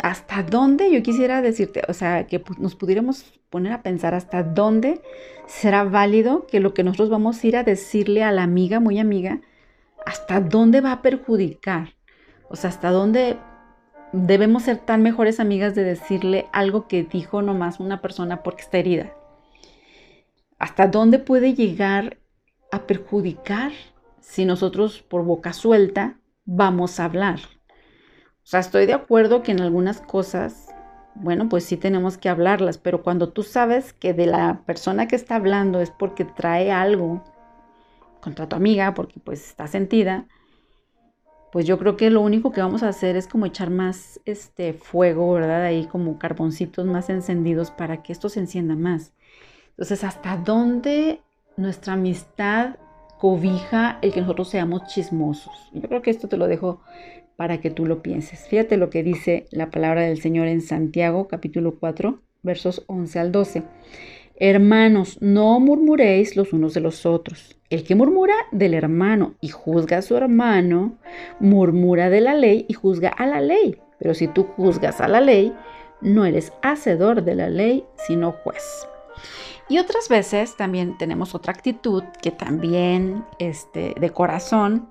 hasta 0.04 0.44
dónde 0.44 0.92
yo 0.92 1.02
quisiera 1.04 1.42
decirte, 1.42 1.82
o 1.88 1.94
sea, 1.94 2.28
que 2.28 2.44
nos 2.60 2.76
pudiéramos 2.76 3.26
poner 3.50 3.74
a 3.74 3.82
pensar 3.82 4.14
hasta 4.14 4.44
dónde 4.44 5.02
será 5.48 5.84
válido 5.84 6.46
que 6.48 6.60
lo 6.60 6.74
que 6.74 6.84
nosotros 6.84 7.10
vamos 7.10 7.44
a 7.44 7.48
ir 7.48 7.58
a 7.58 7.64
decirle 7.64 8.24
a 8.24 8.32
la 8.32 8.44
amiga, 8.44 8.80
muy 8.80 9.00
amiga, 9.00 9.42
hasta 10.06 10.40
dónde 10.42 10.82
va 10.82 10.92
a 10.92 11.02
perjudicar. 11.02 11.96
O 12.50 12.56
sea, 12.56 12.70
hasta 12.70 12.92
dónde 12.92 13.38
debemos 14.12 14.64
ser 14.64 14.78
tan 14.78 15.02
mejores 15.02 15.40
amigas 15.40 15.76
de 15.76 15.84
decirle 15.84 16.48
algo 16.54 16.88
que 16.88 17.04
dijo 17.04 17.42
nomás 17.42 17.80
una 17.80 18.02
persona 18.02 18.44
porque 18.44 18.62
está 18.62 18.78
herida. 18.78 19.14
Hasta 20.58 20.88
dónde 20.88 21.20
puede 21.20 21.54
llegar 21.54 22.18
a 22.72 22.88
perjudicar 22.88 23.72
si 24.20 24.46
nosotros 24.46 25.02
por 25.02 25.24
boca 25.24 25.54
suelta 25.54 26.18
vamos 26.46 27.00
a 27.00 27.06
hablar. 27.06 27.40
O 28.46 28.48
sea, 28.48 28.60
estoy 28.60 28.86
de 28.86 28.94
acuerdo 28.94 29.44
que 29.44 29.52
en 29.52 29.62
algunas 29.62 30.02
cosas, 30.02 30.68
bueno, 31.16 31.50
pues 31.50 31.64
sí 31.66 31.78
tenemos 31.78 32.18
que 32.18 32.30
hablarlas, 32.30 32.78
pero 32.78 33.02
cuando 33.02 33.30
tú 33.30 33.44
sabes 33.44 33.92
que 33.94 34.14
de 34.14 34.28
la 34.28 34.62
persona 34.66 35.08
que 35.08 35.16
está 35.16 35.36
hablando 35.36 35.82
es 35.82 35.90
porque 35.90 36.26
trae 36.26 36.72
algo 36.72 37.24
contra 38.22 38.48
tu 38.48 38.56
amiga, 38.56 38.94
porque 38.94 39.20
pues 39.20 39.48
está 39.48 39.68
sentida, 39.68 40.28
pues 41.56 41.66
yo 41.66 41.80
creo 41.80 41.96
que 41.96 42.10
lo 42.10 42.20
único 42.20 42.52
que 42.52 42.60
vamos 42.60 42.84
a 42.84 42.90
hacer 42.90 43.16
es 43.16 43.28
como 43.28 43.46
echar 43.46 43.70
más 43.70 44.20
este 44.26 44.74
fuego, 44.74 45.32
¿verdad? 45.32 45.64
Ahí 45.64 45.86
como 45.86 46.20
carboncitos 46.20 46.86
más 46.86 47.10
encendidos 47.10 47.72
para 47.72 48.04
que 48.04 48.12
esto 48.12 48.28
se 48.28 48.42
encienda 48.42 48.76
más. 48.76 49.14
Entonces, 49.70 50.04
¿hasta 50.04 50.36
dónde 50.36 51.22
nuestra 51.56 51.94
amistad 51.94 52.76
cobija 53.20 54.00
el 54.02 54.12
que 54.12 54.20
nosotros 54.20 54.50
seamos 54.50 54.88
chismosos? 54.88 55.72
Yo 55.72 55.88
creo 55.88 56.02
que 56.02 56.12
esto 56.12 56.28
te 56.28 56.36
lo 56.36 56.48
dejo 56.48 56.82
para 57.38 57.62
que 57.62 57.70
tú 57.70 57.86
lo 57.86 58.02
pienses. 58.02 58.50
Fíjate 58.50 58.76
lo 58.76 58.90
que 58.90 59.02
dice 59.02 59.46
la 59.50 59.70
palabra 59.70 60.02
del 60.02 60.20
Señor 60.22 60.48
en 60.48 60.60
Santiago 60.60 61.30
capítulo 61.30 61.80
4 61.80 62.20
versos 62.44 62.84
11 62.88 63.18
al 63.18 63.32
12. 63.32 63.64
Hermanos, 64.38 65.18
no 65.22 65.60
murmuréis 65.62 66.36
los 66.36 66.52
unos 66.52 66.74
de 66.74 66.82
los 66.82 67.06
otros. 67.06 67.58
El 67.70 67.86
que 67.86 67.96
murmura 67.96 68.36
del 68.52 68.74
hermano 68.74 69.36
y 69.40 69.48
juzga 69.48 70.00
a 70.00 70.02
su 70.02 70.18
hermano, 70.18 70.98
murmura 71.40 72.10
de 72.10 72.20
la 72.20 72.34
ley 72.34 72.66
y 72.68 72.74
juzga 72.74 73.10
a 73.10 73.26
la 73.26 73.40
ley. 73.40 73.80
Pero 73.98 74.14
si 74.14 74.28
tú 74.28 74.44
juzgas 74.44 75.00
a 75.00 75.08
la 75.08 75.22
ley, 75.22 75.54
no 76.02 76.26
eres 76.26 76.52
hacedor 76.62 77.24
de 77.24 77.36
la 77.36 77.50
ley, 77.50 77.86
sino 78.08 78.34
juez. 78.34 78.88
Y 79.70 79.80
otras 79.80 80.10
veces 80.10 80.58
también 80.58 80.98
tenemos 80.98 81.34
otra 81.34 81.54
actitud 81.54 82.04
que 82.22 82.32
también 82.32 83.24
este, 83.40 83.96
de 83.98 84.10
corazón 84.10 84.90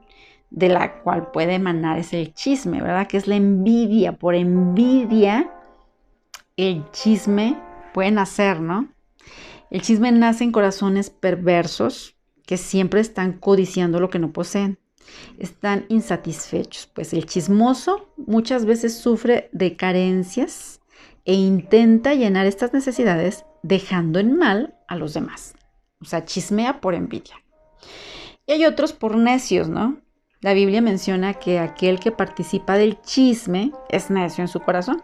de 0.50 0.70
la 0.70 1.02
cual 1.02 1.30
puede 1.32 1.54
emanar 1.54 1.98
es 1.98 2.14
el 2.14 2.32
chisme, 2.32 2.80
¿verdad? 2.80 3.06
Que 3.06 3.18
es 3.18 3.26
la 3.26 3.36
envidia. 3.36 4.12
Por 4.12 4.34
envidia, 4.34 5.50
el 6.56 6.90
chisme 6.92 7.58
puede 7.92 8.10
nacer, 8.10 8.60
¿no? 8.60 8.93
El 9.74 9.82
chisme 9.82 10.12
nace 10.12 10.44
en 10.44 10.52
corazones 10.52 11.10
perversos 11.10 12.14
que 12.46 12.56
siempre 12.58 13.00
están 13.00 13.32
codiciando 13.32 13.98
lo 13.98 14.08
que 14.08 14.20
no 14.20 14.32
poseen. 14.32 14.78
Están 15.36 15.84
insatisfechos, 15.88 16.86
pues 16.86 17.12
el 17.12 17.26
chismoso 17.26 18.08
muchas 18.16 18.66
veces 18.66 18.96
sufre 18.96 19.50
de 19.50 19.74
carencias 19.74 20.80
e 21.24 21.34
intenta 21.34 22.14
llenar 22.14 22.46
estas 22.46 22.72
necesidades 22.72 23.46
dejando 23.64 24.20
en 24.20 24.36
mal 24.36 24.78
a 24.86 24.94
los 24.94 25.12
demás. 25.12 25.56
O 26.00 26.04
sea, 26.04 26.24
chismea 26.24 26.80
por 26.80 26.94
envidia. 26.94 27.34
Y 28.46 28.52
hay 28.52 28.66
otros 28.66 28.92
por 28.92 29.16
necios, 29.16 29.68
¿no? 29.68 29.98
La 30.40 30.54
Biblia 30.54 30.82
menciona 30.82 31.34
que 31.34 31.58
aquel 31.58 31.98
que 31.98 32.12
participa 32.12 32.78
del 32.78 33.00
chisme 33.00 33.72
es 33.88 34.08
necio 34.08 34.42
en 34.42 34.48
su 34.48 34.60
corazón. 34.60 35.02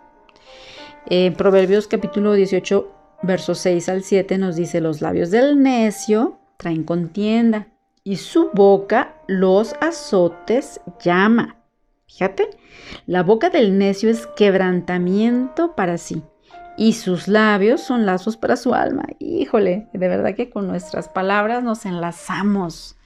En 1.06 1.34
Proverbios 1.34 1.88
capítulo 1.88 2.34
18, 2.34 2.99
versos 3.22 3.58
6 3.58 3.88
al 3.88 4.02
7 4.02 4.38
nos 4.38 4.56
dice, 4.56 4.80
los 4.80 5.00
labios 5.00 5.30
del 5.30 5.62
necio 5.62 6.38
traen 6.56 6.84
contienda 6.84 7.68
y 8.04 8.16
su 8.16 8.50
boca 8.52 9.14
los 9.26 9.74
azotes 9.80 10.80
llama. 11.02 11.56
Fíjate, 12.06 12.50
la 13.06 13.22
boca 13.22 13.50
del 13.50 13.78
necio 13.78 14.10
es 14.10 14.26
quebrantamiento 14.36 15.76
para 15.76 15.96
sí 15.98 16.22
y 16.76 16.94
sus 16.94 17.28
labios 17.28 17.82
son 17.82 18.06
lazos 18.06 18.36
para 18.36 18.56
su 18.56 18.74
alma. 18.74 19.04
Híjole, 19.18 19.88
de 19.92 20.08
verdad 20.08 20.34
que 20.34 20.50
con 20.50 20.66
nuestras 20.66 21.08
palabras 21.08 21.62
nos 21.62 21.84
enlazamos 21.84 22.96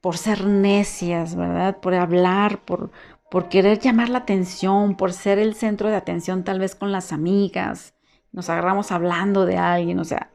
por 0.00 0.16
ser 0.16 0.46
necias, 0.46 1.36
¿verdad? 1.36 1.78
Por 1.78 1.94
hablar, 1.94 2.64
por, 2.64 2.90
por 3.30 3.48
querer 3.48 3.78
llamar 3.78 4.08
la 4.08 4.18
atención, 4.18 4.96
por 4.96 5.12
ser 5.12 5.38
el 5.38 5.54
centro 5.54 5.88
de 5.88 5.96
atención 5.96 6.44
tal 6.44 6.58
vez 6.58 6.74
con 6.74 6.92
las 6.92 7.12
amigas. 7.12 7.94
Nos 8.32 8.48
agarramos 8.48 8.92
hablando 8.92 9.44
de 9.44 9.56
alguien, 9.58 9.98
o 9.98 10.04
sea, 10.04 10.30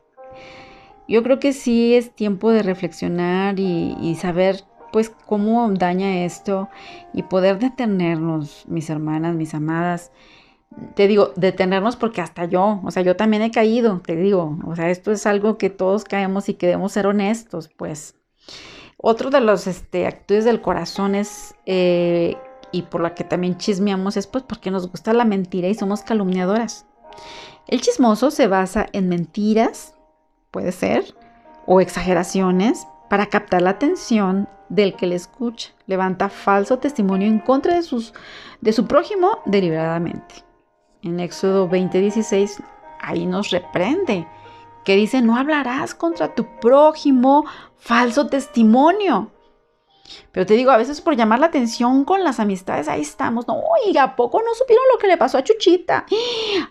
yo 1.08 1.24
creo 1.24 1.40
que 1.40 1.54
sí 1.54 1.96
es 1.96 2.12
tiempo 2.16 2.50
de 2.52 2.64
reflexionar 2.64 3.60
y, 3.60 4.16
saber 4.20 4.64
pues 4.92 5.10
cómo 5.10 5.70
daña 5.72 6.25
esto 6.25 6.70
y 7.14 7.24
poder 7.24 7.60
detenernos, 7.60 8.66
mis 8.68 8.90
hermanas, 8.90 9.36
mis 9.36 9.54
amadas. 9.54 10.12
Te 10.96 11.08
digo, 11.08 11.32
detenernos 11.36 11.96
porque 11.96 12.22
hasta 12.22 12.46
yo, 12.46 12.82
o 12.84 12.92
sea, 12.92 13.04
yo 13.04 13.16
también 13.16 13.44
he 13.44 13.52
caído, 13.52 14.02
te 14.06 14.16
digo, 14.16 14.58
o 14.66 14.75
sea, 14.75 14.90
esto 14.90 15.12
es 15.12 15.25
algo 15.25 15.58
que 15.58 15.70
todos 15.70 16.06
caemos 16.06 16.50
y 16.50 16.56
que 16.56 16.68
debemos 16.68 16.92
ser 16.94 17.08
honestos, 17.08 17.70
pues. 17.78 18.16
Otro 18.98 19.30
de 19.30 19.42
los 19.42 19.68
este, 19.68 20.08
actitudes 20.08 20.46
del 20.46 20.62
corazón 20.62 21.16
es, 21.16 21.56
eh, 21.66 22.38
y 22.72 22.84
por 22.84 23.02
la 23.02 23.14
que 23.14 23.24
también 23.24 23.58
chismeamos, 23.58 24.18
es 24.18 24.28
pues 24.28 24.44
porque 24.44 24.72
nos 24.72 24.90
gusta 24.90 25.14
la 25.14 25.25
mentira 25.25 25.68
y 25.68 25.75
somos 25.75 26.02
calumniadoras. 26.02 26.88
El 27.67 27.81
chismoso 27.81 28.31
se 28.31 28.48
basa 28.48 28.88
en 28.93 29.10
mentiras, 29.10 29.95
puede 30.51 30.72
ser, 30.72 31.15
o 31.65 31.81
exageraciones 31.81 32.88
para 33.10 33.25
captar 33.27 33.62
la 33.62 33.72
atención 33.72 34.48
del 34.69 34.95
que 34.95 35.07
le 35.07 35.15
escucha. 35.15 35.72
Levanta 35.88 36.29
falso 36.29 36.79
testimonio 36.79 37.27
en 37.27 37.39
contra 37.39 37.75
de, 37.75 37.81
de 38.62 38.74
su 38.74 38.86
prójimo 38.86 39.39
deliberadamente. 39.45 40.36
En 41.01 41.19
Éxodo 41.19 41.69
20:16, 41.69 42.63
ahí 43.00 43.25
nos 43.25 43.51
reprende 43.51 44.27
que 44.84 44.95
dice, 44.95 45.22
no 45.22 45.36
hablarás 45.36 45.95
contra 45.95 46.36
tu 46.36 46.45
prójimo 46.60 47.45
falso 47.77 48.27
testimonio. 48.27 49.31
Pero 50.32 50.46
te 50.46 50.54
digo, 50.54 50.72
a 50.72 50.78
veces 50.78 51.02
por 51.02 51.16
llamar 51.16 51.40
la 51.40 51.48
atención 51.48 52.06
con 52.06 52.24
las 52.24 52.40
amistades, 52.40 52.88
ahí 52.88 53.02
estamos. 53.02 53.48
No, 53.48 53.60
oiga, 53.86 54.04
¿a 54.04 54.16
poco 54.16 54.42
no 54.42 54.54
supieron 54.54 54.84
lo 54.92 55.00
que 55.00 55.08
le 55.08 55.18
pasó 55.18 55.38
a 55.38 55.44
Chuchita? 55.44 56.06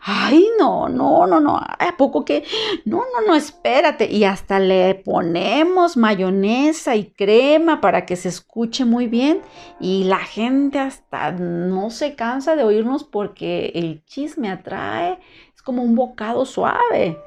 Ay, 0.02 0.46
no, 0.58 0.88
no, 0.88 1.26
no, 1.26 1.40
no. 1.40 1.56
¿A 1.56 1.96
poco 1.96 2.24
que? 2.24 2.44
No, 2.84 2.98
no, 2.98 3.26
no, 3.26 3.34
espérate. 3.34 4.10
Y 4.10 4.24
hasta 4.24 4.58
le 4.58 4.94
ponemos 4.94 5.96
mayonesa 5.96 6.96
y 6.96 7.10
crema 7.10 7.80
para 7.80 8.06
que 8.06 8.16
se 8.16 8.28
escuche 8.28 8.84
muy 8.84 9.06
bien. 9.06 9.40
Y 9.80 10.04
la 10.04 10.18
gente 10.18 10.78
hasta 10.78 11.32
no 11.32 11.90
se 11.90 12.14
cansa 12.14 12.56
de 12.56 12.64
oírnos 12.64 13.04
porque 13.04 13.72
el 13.74 14.04
chisme 14.04 14.50
atrae. 14.50 15.18
Es 15.54 15.62
como 15.62 15.82
un 15.82 15.94
bocado 15.94 16.44
suave 16.44 17.18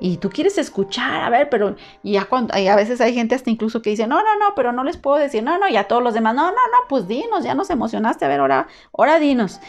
y 0.00 0.16
tú 0.18 0.30
quieres 0.30 0.58
escuchar, 0.58 1.22
a 1.22 1.30
ver, 1.30 1.48
pero 1.48 1.76
ya 2.02 2.24
cuando, 2.24 2.54
a 2.54 2.76
veces 2.76 3.00
hay 3.00 3.14
gente 3.14 3.34
hasta 3.34 3.50
incluso 3.50 3.80
que 3.80 3.90
dice, 3.90 4.06
no, 4.06 4.22
no, 4.22 4.38
no, 4.38 4.54
pero 4.54 4.72
no 4.72 4.84
les 4.84 4.96
puedo 4.96 5.18
decir, 5.18 5.42
no, 5.42 5.58
no, 5.58 5.68
y 5.68 5.76
a 5.76 5.88
todos 5.88 6.02
los 6.02 6.14
demás, 6.14 6.34
no, 6.34 6.46
no, 6.46 6.52
no, 6.52 6.88
pues 6.88 7.06
dinos, 7.06 7.44
ya 7.44 7.54
nos 7.54 7.70
emocionaste, 7.70 8.24
a 8.24 8.28
ver, 8.28 8.40
ahora, 8.40 8.66
ahora 8.92 9.18
dinos. 9.18 9.60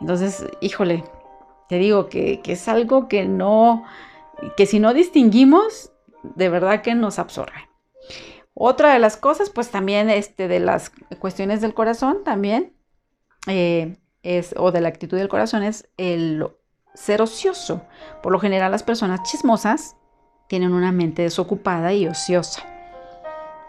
Entonces, 0.00 0.44
híjole, 0.60 1.04
te 1.68 1.76
digo 1.76 2.08
que, 2.08 2.40
que 2.40 2.52
es 2.52 2.68
algo 2.68 3.08
que 3.08 3.24
no, 3.24 3.84
que 4.56 4.66
si 4.66 4.80
no 4.80 4.92
distinguimos, 4.92 5.92
de 6.22 6.48
verdad 6.48 6.82
que 6.82 6.94
nos 6.94 7.18
absorbe. 7.18 7.68
Otra 8.54 8.92
de 8.92 8.98
las 8.98 9.16
cosas, 9.16 9.50
pues 9.50 9.70
también 9.70 10.10
este, 10.10 10.48
de 10.48 10.60
las 10.60 10.90
cuestiones 11.18 11.60
del 11.60 11.74
corazón, 11.74 12.24
también, 12.24 12.74
eh, 13.46 13.96
es, 14.22 14.54
o 14.56 14.72
de 14.72 14.80
la 14.80 14.88
actitud 14.88 15.16
del 15.16 15.28
corazón, 15.28 15.62
es 15.62 15.88
el 15.96 16.46
ser 16.94 17.22
ocioso. 17.22 17.82
Por 18.22 18.32
lo 18.32 18.40
general 18.40 18.70
las 18.70 18.82
personas 18.82 19.22
chismosas 19.22 19.96
tienen 20.46 20.72
una 20.72 20.92
mente 20.92 21.22
desocupada 21.22 21.92
y 21.92 22.06
ociosa. 22.06 22.62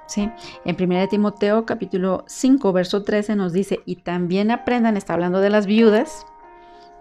¿Sí? 0.07 0.29
En 0.65 0.75
1 0.77 1.07
Timoteo 1.07 1.65
capítulo 1.65 2.25
5, 2.27 2.73
verso 2.73 3.03
13 3.03 3.36
nos 3.36 3.53
dice, 3.53 3.79
y 3.86 3.97
también 3.97 4.51
aprendan, 4.51 4.97
está 4.97 5.13
hablando 5.13 5.39
de 5.39 5.49
las 5.49 5.67
viudas, 5.67 6.25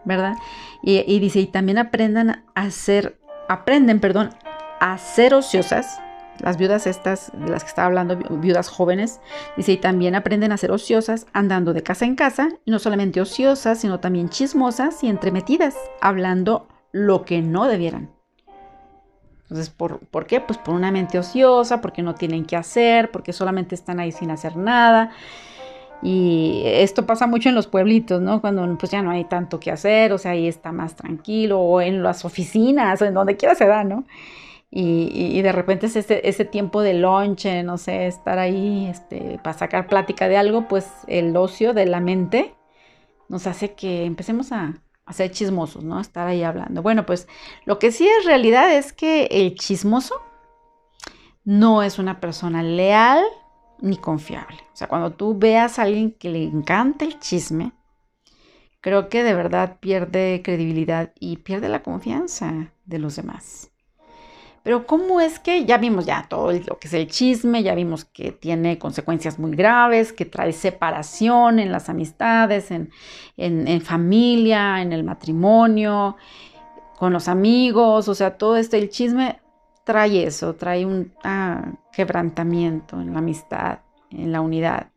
¿verdad? 0.04 0.37
Y, 0.83 1.02
y 1.12 1.18
dice, 1.18 1.40
y 1.40 1.46
también 1.46 1.78
aprendan 1.78 2.44
a 2.54 2.70
ser, 2.70 3.18
aprenden, 3.48 3.98
perdón, 3.98 4.30
a 4.78 4.96
ser 4.98 5.35
ociosas 5.35 6.00
las 6.42 6.57
viudas 6.57 6.87
estas, 6.87 7.31
de 7.35 7.50
las 7.50 7.62
que 7.64 7.68
estaba 7.68 7.87
hablando, 7.87 8.16
viudas 8.16 8.68
jóvenes, 8.68 9.20
dice, 9.57 9.72
y 9.72 9.76
también 9.76 10.14
aprenden 10.14 10.53
a 10.53 10.57
ser 10.57 10.72
ociosas 10.72 11.26
andando 11.33 11.72
de 11.72 11.83
casa 11.83 12.05
en 12.05 12.16
casa, 12.16 12.48
y 12.64 12.70
no 12.70 12.79
solamente 12.79 13.20
ociosas, 13.20 13.81
sino 13.81 14.00
también 14.00 14.29
chismosas 14.29 15.03
y 15.05 15.09
entremetidas, 15.09 15.76
hablando 16.00 16.68
lo 16.92 17.24
que 17.24 17.42
no 17.42 17.66
debieran. 17.66 18.11
Entonces, 19.42 19.70
¿por, 19.70 19.98
¿por 20.07 20.26
qué? 20.26 20.40
Pues 20.40 20.59
por 20.59 20.74
una 20.74 20.92
mente 20.92 21.18
ociosa, 21.18 21.81
porque 21.81 22.03
no 22.03 22.14
tienen 22.14 22.44
que 22.44 22.57
hacer, 22.57 23.11
porque 23.11 23.33
solamente 23.33 23.74
están 23.74 23.98
ahí 23.98 24.12
sin 24.12 24.31
hacer 24.31 24.57
nada. 24.57 25.11
Y 26.03 26.62
esto 26.64 27.05
pasa 27.05 27.26
mucho 27.26 27.48
en 27.48 27.55
los 27.55 27.66
pueblitos, 27.66 28.22
¿no? 28.22 28.40
Cuando 28.40 28.79
pues 28.79 28.90
ya 28.92 29.03
no 29.03 29.11
hay 29.11 29.24
tanto 29.24 29.59
que 29.61 29.70
hacer, 29.70 30.12
o 30.12 30.18
sea, 30.18 30.31
ahí 30.31 30.46
está 30.46 30.72
más 30.72 30.94
tranquilo, 30.94 31.61
o 31.61 31.81
en 31.81 32.03
las 32.03 32.24
oficinas, 32.24 33.03
o 33.03 33.05
en 33.05 33.14
donde 33.14 33.37
quiera 33.37 33.55
se 33.55 33.66
da, 33.66 33.83
¿no? 33.85 34.05
Y, 34.72 35.42
de 35.42 35.50
repente 35.50 35.87
es 35.87 35.96
ese, 35.96 36.44
tiempo 36.44 36.80
de 36.83 36.94
lonche, 36.94 37.64
no 37.64 37.76
sé, 37.76 38.06
estar 38.06 38.38
ahí 38.38 38.87
este, 38.87 39.40
para 39.42 39.59
sacar 39.59 39.88
plática 39.88 40.28
de 40.28 40.37
algo, 40.37 40.68
pues 40.68 40.88
el 41.09 41.37
ocio 41.37 41.74
de 41.74 41.87
la 41.87 41.98
mente 41.98 42.54
nos 43.28 43.48
hace 43.48 43.74
que 43.74 44.04
empecemos 44.04 44.52
a, 44.52 44.74
a 45.06 45.12
ser 45.12 45.33
chismosos, 45.33 45.83
¿no? 45.83 46.00
Estar 46.00 46.28
ahí 46.28 46.44
hablando. 46.44 46.83
Bueno, 46.83 47.04
pues 47.04 47.26
lo 47.64 47.80
que 47.80 47.90
sí 47.90 48.06
es 48.06 48.24
realidad 48.24 48.72
es 48.72 48.92
que 48.92 49.24
el 49.24 49.56
chismoso 49.56 50.22
no 51.44 51.83
es 51.83 51.98
una 51.98 52.20
persona 52.20 52.62
leal 52.62 53.24
ni 53.80 53.96
confiable. 53.96 54.59
O 54.72 54.76
sea, 54.76 54.87
cuando 54.87 55.11
tú 55.12 55.37
veas 55.37 55.78
a 55.78 55.83
alguien 55.83 56.12
que 56.12 56.30
le 56.30 56.44
encanta 56.44 57.04
el 57.04 57.18
chisme, 57.18 57.72
creo 58.80 59.09
que 59.09 59.24
de 59.24 59.35
verdad 59.35 59.78
pierde 59.80 60.42
credibilidad 60.44 61.12
y 61.18 61.38
pierde 61.38 61.68
la 61.68 61.83
confianza 61.83 62.72
de 62.85 62.98
los 62.98 63.16
demás. 63.16 63.69
Pero 64.62 64.87
¿cómo 64.87 65.20
es 65.20 65.38
que 65.38 65.64
ya 65.64 65.79
vimos 65.79 66.05
ya 66.05 66.27
todo 66.29 66.53
lo 66.53 66.79
que 66.79 66.88
es 66.88 66.94
el 66.94 67.09
chisme, 67.09 67.62
ya 67.62 67.75
vimos 67.75 68.05
que 68.05 68.31
tiene 68.31 68.79
consecuencias 68.79 69.38
muy 69.38 69.53
graves, 69.53 70.12
que 70.12 70.27
trae 70.27 70.53
separación 70.53 71.59
en 71.59 71.73
las 71.73 71.88
amistades, 71.88 72.70
en, 72.70 72.90
familia, 73.81 74.83
en 74.83 74.92
el 74.92 75.03
matrimonio, 75.03 76.16
con 76.99 77.12
los 77.12 77.29
amigos, 77.29 78.09
o 78.09 78.14
sea, 78.14 78.37
todo 78.37 78.59
esto, 78.59 78.77
el 78.77 78.90
chisme 78.90 79.40
trae 79.85 80.25
eso, 80.25 80.55
trae 80.55 80.85
un 80.85 81.14
ah, 81.25 81.73
quebrantamiento 81.90 83.01
en 83.01 83.14
la 83.14 83.20
amistad, 83.20 83.79
en 84.11 84.31
la 84.31 84.42
unidad. 84.42 84.88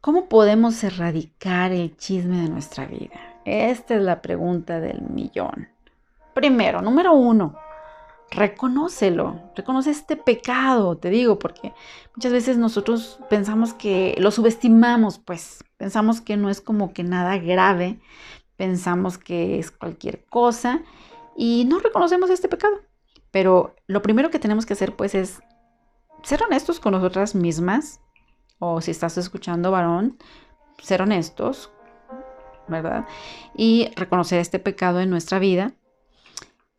¿Cómo 0.00 0.30
podemos 0.30 0.82
erradicar 0.82 1.72
el 1.72 1.94
chisme 1.98 2.38
de 2.38 2.48
nuestra 2.48 2.86
vida? 2.86 3.20
Esta 3.44 3.96
es 3.96 4.02
la 4.02 4.22
pregunta 4.22 4.80
del 4.80 5.02
millón. 5.02 5.68
Primero, 6.34 6.80
número 6.80 7.12
uno, 7.12 7.56
reconócelo, 8.30 9.40
reconoce 9.56 9.90
este 9.90 10.16
pecado, 10.16 10.96
te 10.96 11.10
digo, 11.10 11.38
porque 11.38 11.72
muchas 12.14 12.32
veces 12.32 12.58
nosotros 12.58 13.18
pensamos 13.30 13.72
que 13.72 14.14
lo 14.18 14.30
subestimamos, 14.30 15.18
pues 15.18 15.64
pensamos 15.76 16.20
que 16.20 16.36
no 16.36 16.50
es 16.50 16.60
como 16.60 16.92
que 16.92 17.04
nada 17.04 17.38
grave, 17.38 18.00
pensamos 18.56 19.16
que 19.16 19.58
es 19.58 19.70
cualquier 19.70 20.24
cosa 20.26 20.82
y 21.36 21.64
no 21.68 21.78
reconocemos 21.78 22.30
este 22.30 22.48
pecado. 22.48 22.76
Pero 23.30 23.76
lo 23.86 24.02
primero 24.02 24.30
que 24.30 24.38
tenemos 24.38 24.66
que 24.66 24.72
hacer 24.74 24.94
pues 24.96 25.14
es 25.14 25.40
ser 26.22 26.42
honestos 26.42 26.80
con 26.80 26.92
nosotras 26.92 27.34
mismas, 27.34 28.00
o 28.58 28.80
si 28.80 28.90
estás 28.90 29.16
escuchando 29.16 29.70
varón, 29.70 30.18
ser 30.82 31.02
honestos, 31.02 31.70
¿verdad? 32.66 33.06
Y 33.56 33.90
reconocer 33.96 34.40
este 34.40 34.58
pecado 34.58 35.00
en 35.00 35.10
nuestra 35.10 35.38
vida 35.38 35.72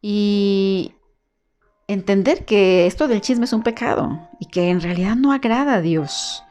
y 0.02 0.94
entender 1.89 2.45
que 2.45 2.86
esto 2.86 3.08
del 3.08 3.19
chisme 3.19 3.45
es 3.45 3.54
un 3.54 3.63
pecado 3.63 4.30
y 4.39 4.45
que 4.45 4.69
en 4.69 4.80
realidad 4.80 5.15
no 5.15 5.34
agrada 5.34 5.75
a 5.75 5.82
Dios. 5.82 6.43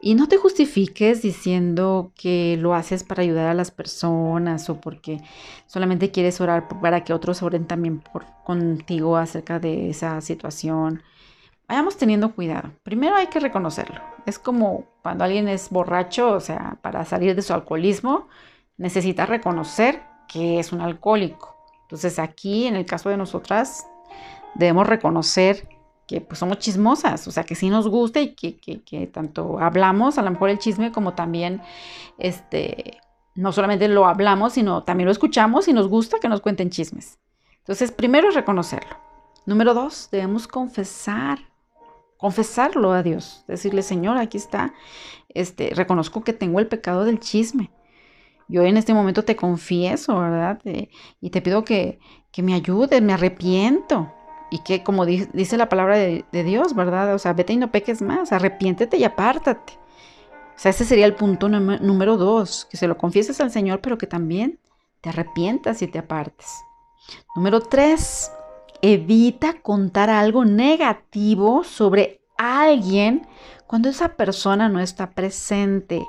Y 0.00 0.14
no 0.14 0.28
te 0.28 0.38
justifiques 0.38 1.22
diciendo 1.22 2.10
que 2.16 2.56
lo 2.58 2.74
haces 2.74 3.04
para 3.04 3.22
ayudar 3.22 3.46
a 3.46 3.54
las 3.54 3.70
personas 3.70 4.68
o 4.70 4.80
porque 4.80 5.20
solamente 5.66 6.10
quieres 6.10 6.40
orar 6.40 6.68
para 6.80 7.04
que 7.04 7.12
otros 7.12 7.42
oren 7.42 7.66
también 7.66 8.00
por, 8.00 8.24
contigo 8.44 9.18
acerca 9.18 9.60
de 9.60 9.90
esa 9.90 10.20
situación. 10.22 11.02
Vayamos 11.68 11.98
teniendo 11.98 12.34
cuidado. 12.34 12.72
Primero 12.82 13.14
hay 13.14 13.26
que 13.26 13.40
reconocerlo. 13.40 14.00
Es 14.24 14.38
como 14.38 14.86
cuando 15.02 15.24
alguien 15.24 15.48
es 15.48 15.68
borracho, 15.68 16.32
o 16.32 16.40
sea, 16.40 16.78
para 16.80 17.04
salir 17.04 17.36
de 17.36 17.42
su 17.42 17.52
alcoholismo, 17.52 18.26
necesita 18.78 19.26
reconocer 19.26 20.02
que 20.26 20.58
es 20.58 20.72
un 20.72 20.80
alcohólico. 20.80 21.56
Entonces 21.82 22.18
aquí, 22.18 22.66
en 22.66 22.74
el 22.74 22.86
caso 22.86 23.10
de 23.10 23.18
nosotras, 23.18 23.86
debemos 24.54 24.86
reconocer 24.86 25.68
que 26.06 26.20
pues, 26.20 26.38
somos 26.38 26.58
chismosas, 26.58 27.26
o 27.26 27.30
sea, 27.30 27.44
que 27.44 27.54
sí 27.54 27.70
nos 27.70 27.88
gusta 27.88 28.20
y 28.20 28.34
que, 28.34 29.10
tanto 29.12 29.58
hablamos, 29.58 30.18
a 30.18 30.22
lo 30.22 30.30
mejor 30.30 30.50
el 30.50 30.58
chisme, 30.58 30.92
como 30.92 31.14
también, 31.14 31.62
este, 32.18 32.98
no 33.34 33.52
solamente 33.52 33.88
lo 33.88 34.06
hablamos, 34.06 34.54
sino 34.54 34.82
también 34.84 35.06
lo 35.06 35.12
escuchamos 35.12 35.68
y 35.68 35.72
nos 35.72 35.88
gusta 35.88 36.18
que 36.20 36.28
nos 36.28 36.40
cuenten 36.40 36.70
chismes. 36.70 37.18
Entonces, 37.58 37.92
primero 37.92 38.28
es 38.28 38.34
reconocerlo. 38.34 38.96
Número 39.46 39.74
dos, 39.74 40.08
debemos 40.10 40.46
confesar, 40.46 41.38
confesarlo 42.18 42.92
a 42.92 43.02
Dios, 43.02 43.44
decirle, 43.48 43.82
Señor, 43.82 44.18
aquí 44.18 44.36
está, 44.36 44.74
este, 45.28 45.70
reconozco 45.74 46.22
que 46.22 46.32
tengo 46.32 46.60
el 46.60 46.68
pecado 46.68 47.04
del 47.04 47.20
chisme. 47.20 47.70
Yo 48.48 48.62
en 48.62 48.76
este 48.76 48.92
momento 48.92 49.24
te 49.24 49.34
confieso, 49.34 50.18
¿verdad? 50.18 50.60
y 51.20 51.30
te 51.30 51.40
pido 51.40 51.64
que, 51.64 51.98
que 52.30 52.42
me 52.42 52.54
ayudes, 52.54 53.00
me 53.00 53.14
arrepiento 53.14 54.12
y 54.52 54.58
que 54.58 54.84
como 54.84 55.06
dice 55.06 55.56
la 55.56 55.70
palabra 55.70 55.96
de, 55.96 56.26
Dios, 56.30 56.74
¿verdad? 56.74 57.14
O 57.14 57.18
sea, 57.18 57.32
vete 57.32 57.54
y 57.54 57.56
no 57.56 57.72
peques 57.72 58.02
más, 58.02 58.32
arrepiéntete 58.32 58.98
y 58.98 59.04
apártate. 59.04 59.72
O 60.54 60.58
sea, 60.58 60.72
ese 60.72 60.84
sería 60.84 61.06
el 61.06 61.14
punto 61.14 61.48
número 61.48 62.18
dos, 62.18 62.66
que 62.70 62.76
se 62.76 62.86
lo 62.86 62.98
confieses 62.98 63.40
al 63.40 63.50
Señor, 63.50 63.80
pero 63.80 63.96
que 63.96 64.06
también 64.06 64.60
te 65.00 65.08
arrepientas 65.08 65.80
y 65.80 65.86
te 65.86 65.98
apartes. 65.98 66.52
Número 67.34 67.60
tres, 67.60 68.30
evita 68.82 69.54
contar 69.62 70.10
algo 70.10 70.44
negativo 70.44 71.64
sobre 71.64 72.20
alguien 72.36 73.26
cuando 73.66 73.88
esa 73.88 74.16
persona 74.16 74.68
no 74.68 74.80
está 74.80 75.12
presente. 75.12 76.04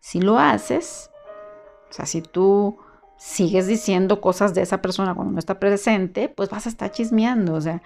Si 0.00 0.22
lo 0.22 0.38
haces, 0.38 1.10
o 1.90 1.92
sea, 1.92 2.06
si 2.06 2.22
tú 2.22 2.78
sigues 3.18 3.66
diciendo 3.66 4.20
cosas 4.20 4.54
de 4.54 4.62
esa 4.62 4.80
persona 4.80 5.14
cuando 5.14 5.32
no 5.32 5.38
está 5.38 5.58
presente, 5.58 6.28
pues 6.28 6.48
vas 6.48 6.66
a 6.66 6.68
estar 6.68 6.90
chismeando. 6.90 7.54
O 7.54 7.60
sea, 7.60 7.82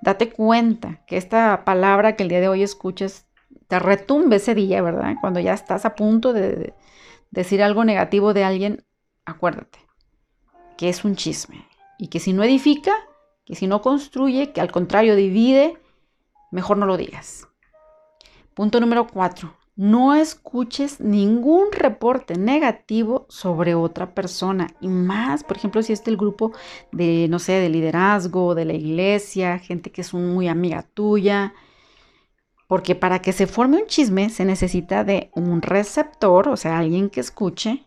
date 0.00 0.30
cuenta 0.30 1.04
que 1.06 1.16
esta 1.16 1.64
palabra 1.64 2.16
que 2.16 2.22
el 2.22 2.28
día 2.28 2.40
de 2.40 2.48
hoy 2.48 2.62
escuchas 2.62 3.26
te 3.68 3.78
retumbe 3.78 4.36
ese 4.36 4.54
día, 4.54 4.80
¿verdad? 4.80 5.16
Cuando 5.20 5.40
ya 5.40 5.52
estás 5.52 5.84
a 5.84 5.94
punto 5.94 6.32
de 6.32 6.72
decir 7.30 7.62
algo 7.62 7.84
negativo 7.84 8.32
de 8.32 8.44
alguien, 8.44 8.84
acuérdate 9.24 9.80
que 10.76 10.88
es 10.88 11.04
un 11.04 11.16
chisme 11.16 11.66
y 11.98 12.08
que 12.08 12.20
si 12.20 12.32
no 12.32 12.44
edifica, 12.44 12.94
que 13.44 13.54
si 13.54 13.66
no 13.66 13.82
construye, 13.82 14.52
que 14.52 14.60
al 14.60 14.70
contrario 14.70 15.16
divide, 15.16 15.78
mejor 16.52 16.76
no 16.76 16.86
lo 16.86 16.96
digas. 16.96 17.48
Punto 18.54 18.80
número 18.80 19.06
cuatro 19.06 19.56
no 19.76 20.14
escuches 20.14 21.00
ningún 21.00 21.70
reporte 21.70 22.36
negativo 22.36 23.26
sobre 23.28 23.74
otra 23.74 24.14
persona. 24.14 24.68
Y 24.80 24.88
más, 24.88 25.44
por 25.44 25.58
ejemplo, 25.58 25.82
si 25.82 25.92
es 25.92 26.02
del 26.02 26.16
grupo 26.16 26.52
de, 26.92 27.28
no 27.28 27.38
sé, 27.38 27.52
de 27.52 27.68
liderazgo, 27.68 28.54
de 28.54 28.64
la 28.64 28.72
iglesia, 28.72 29.58
gente 29.58 29.92
que 29.92 30.00
es 30.00 30.14
muy 30.14 30.48
amiga 30.48 30.82
tuya. 30.82 31.52
Porque 32.66 32.94
para 32.94 33.20
que 33.20 33.34
se 33.34 33.46
forme 33.46 33.76
un 33.76 33.86
chisme 33.86 34.30
se 34.30 34.46
necesita 34.46 35.04
de 35.04 35.30
un 35.34 35.60
receptor, 35.60 36.48
o 36.48 36.56
sea, 36.56 36.78
alguien 36.78 37.10
que 37.10 37.20
escuche. 37.20 37.84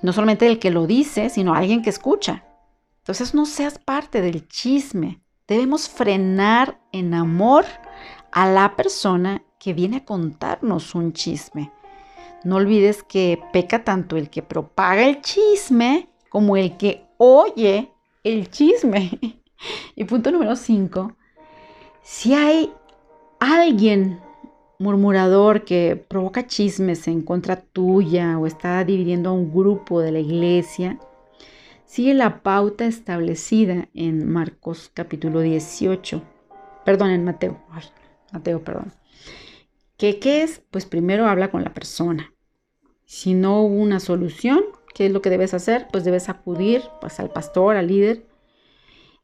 No 0.00 0.14
solamente 0.14 0.46
el 0.46 0.58
que 0.58 0.70
lo 0.70 0.86
dice, 0.86 1.28
sino 1.28 1.54
alguien 1.54 1.82
que 1.82 1.90
escucha. 1.90 2.44
Entonces 2.98 3.34
no 3.34 3.44
seas 3.44 3.78
parte 3.78 4.22
del 4.22 4.48
chisme. 4.48 5.20
Debemos 5.46 5.88
frenar 5.88 6.80
en 6.92 7.12
amor 7.12 7.66
a 8.32 8.50
la 8.50 8.74
persona 8.74 9.42
que 9.66 9.74
viene 9.74 9.96
a 9.96 10.04
contarnos 10.04 10.94
un 10.94 11.12
chisme. 11.12 11.72
No 12.44 12.54
olvides 12.54 13.02
que 13.02 13.42
peca 13.52 13.82
tanto 13.82 14.16
el 14.16 14.30
que 14.30 14.40
propaga 14.40 15.08
el 15.08 15.20
chisme 15.22 16.08
como 16.28 16.56
el 16.56 16.76
que 16.76 17.04
oye 17.16 17.90
el 18.22 18.48
chisme. 18.48 19.18
Y 19.96 20.04
punto 20.04 20.30
número 20.30 20.54
5, 20.54 21.16
si 22.02 22.34
hay 22.34 22.70
alguien 23.40 24.20
murmurador 24.78 25.64
que 25.64 25.96
provoca 25.96 26.46
chismes 26.46 27.08
en 27.08 27.22
contra 27.22 27.56
tuya 27.56 28.38
o 28.38 28.46
está 28.46 28.84
dividiendo 28.84 29.30
a 29.30 29.32
un 29.32 29.50
grupo 29.50 30.00
de 30.00 30.12
la 30.12 30.20
iglesia, 30.20 31.00
sigue 31.86 32.14
la 32.14 32.44
pauta 32.44 32.86
establecida 32.86 33.88
en 33.94 34.30
Marcos 34.30 34.92
capítulo 34.94 35.40
18. 35.40 36.22
Perdón, 36.84 37.10
en 37.10 37.24
Mateo. 37.24 37.58
Mateo, 38.30 38.62
perdón. 38.62 38.92
¿Qué, 39.96 40.18
es? 40.42 40.62
Pues 40.70 40.84
primero 40.84 41.26
habla 41.26 41.50
con 41.50 41.64
la 41.64 41.72
persona. 41.72 42.34
Si 43.06 43.34
no 43.34 43.62
hubo 43.62 43.76
una 43.76 44.00
solución, 44.00 44.62
¿qué 44.94 45.06
es 45.06 45.12
lo 45.12 45.22
que 45.22 45.30
debes 45.30 45.54
hacer? 45.54 45.86
Pues 45.90 46.04
debes 46.04 46.28
acudir 46.28 46.82
pues, 47.00 47.18
al 47.18 47.30
pastor, 47.30 47.76
al 47.76 47.86
líder, 47.86 48.26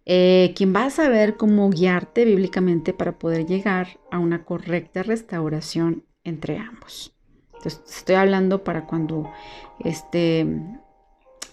eh, 0.07 0.53
quien 0.57 0.75
va 0.75 0.85
a 0.85 0.91
saber 0.91 1.37
cómo 1.37 1.69
guiarte 1.71 2.25
bíblicamente 2.25 2.93
para 2.93 3.19
poder 3.19 3.47
llegar 3.47 4.01
a 4.11 4.19
una 4.19 4.45
correcta 4.45 5.03
restauración 5.03 6.05
entre 6.25 6.59
ambos. 6.59 7.15
Entonces, 7.55 7.83
estoy 7.87 8.17
hablando 8.17 8.65
para 8.65 8.87
cuando 8.87 9.31
este, 9.81 10.47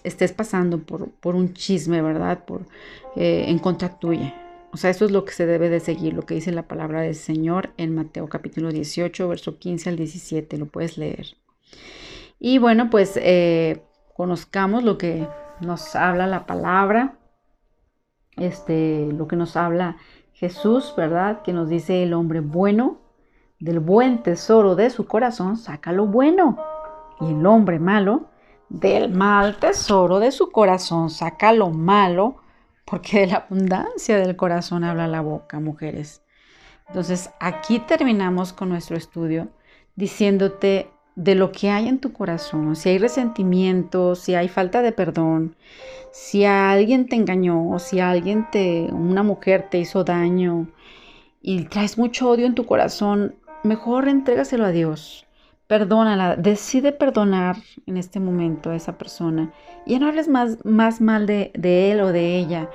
estés 0.02 0.32
pasando 0.32 0.78
por, 0.78 1.10
por 1.10 1.36
un 1.36 1.52
chisme, 1.54 2.02
¿verdad? 2.02 2.44
Por, 2.44 2.62
eh, 3.16 3.44
en 3.48 3.58
contra 3.58 3.98
tuya. 3.98 4.49
O 4.72 4.76
sea, 4.76 4.90
eso 4.90 5.04
es 5.04 5.10
lo 5.10 5.24
que 5.24 5.32
se 5.32 5.46
debe 5.46 5.68
de 5.68 5.80
seguir, 5.80 6.14
lo 6.14 6.22
que 6.22 6.34
dice 6.34 6.52
la 6.52 6.68
palabra 6.68 7.00
del 7.00 7.16
Señor 7.16 7.70
en 7.76 7.94
Mateo 7.94 8.28
capítulo 8.28 8.70
18, 8.70 9.28
verso 9.28 9.58
15 9.58 9.90
al 9.90 9.96
17, 9.96 10.58
lo 10.58 10.66
puedes 10.66 10.96
leer. 10.96 11.26
Y 12.38 12.58
bueno, 12.58 12.88
pues 12.88 13.18
eh, 13.20 13.82
conozcamos 14.14 14.84
lo 14.84 14.96
que 14.96 15.26
nos 15.60 15.96
habla 15.96 16.26
la 16.28 16.46
palabra, 16.46 17.18
este, 18.36 19.08
lo 19.12 19.26
que 19.26 19.36
nos 19.36 19.56
habla 19.56 19.96
Jesús, 20.32 20.94
¿verdad? 20.96 21.42
Que 21.42 21.52
nos 21.52 21.68
dice 21.68 22.02
el 22.04 22.14
hombre 22.14 22.40
bueno, 22.40 22.98
del 23.58 23.80
buen 23.80 24.22
tesoro 24.22 24.76
de 24.76 24.88
su 24.90 25.06
corazón, 25.06 25.56
saca 25.56 25.92
lo 25.92 26.06
bueno. 26.06 26.58
Y 27.20 27.32
el 27.32 27.44
hombre 27.44 27.78
malo, 27.78 28.30
del 28.68 29.12
mal 29.12 29.56
tesoro 29.56 30.20
de 30.20 30.30
su 30.30 30.50
corazón, 30.50 31.10
saca 31.10 31.52
lo 31.52 31.70
malo 31.70 32.36
porque 32.90 33.20
de 33.20 33.26
la 33.28 33.36
abundancia 33.36 34.18
del 34.18 34.34
corazón 34.34 34.82
habla 34.82 35.06
la 35.06 35.20
boca, 35.20 35.60
mujeres. 35.60 36.22
Entonces, 36.88 37.30
aquí 37.38 37.78
terminamos 37.78 38.52
con 38.52 38.68
nuestro 38.68 38.96
estudio 38.96 39.48
diciéndote 39.94 40.90
de 41.14 41.34
lo 41.36 41.52
que 41.52 41.70
hay 41.70 41.86
en 41.86 42.00
tu 42.00 42.12
corazón, 42.12 42.74
si 42.74 42.88
hay 42.88 42.98
resentimiento, 42.98 44.14
si 44.16 44.34
hay 44.34 44.48
falta 44.48 44.82
de 44.82 44.90
perdón, 44.90 45.54
si 46.10 46.44
alguien 46.44 47.06
te 47.08 47.14
engañó, 47.16 47.78
si 47.78 48.00
alguien 48.00 48.48
te, 48.50 48.88
una 48.90 49.22
mujer 49.22 49.68
te 49.70 49.78
hizo 49.78 50.02
daño 50.02 50.68
y 51.42 51.64
traes 51.64 51.96
mucho 51.98 52.28
odio 52.30 52.46
en 52.46 52.54
tu 52.54 52.66
corazón, 52.66 53.36
mejor 53.62 54.08
entrégaselo 54.08 54.64
a 54.64 54.70
Dios 54.70 55.26
perdónala, 55.70 56.34
decide 56.34 56.90
perdonar 56.90 57.54
en 57.86 57.96
este 57.96 58.18
momento 58.18 58.70
a 58.70 58.74
esa 58.74 58.98
persona. 58.98 59.52
Y 59.86 60.00
no 60.00 60.08
hables 60.08 60.26
más, 60.26 60.58
más 60.64 61.00
mal 61.00 61.26
de, 61.28 61.52
él 61.54 62.00
o 62.00 62.10
de 62.10 62.38
ella. 62.38 62.68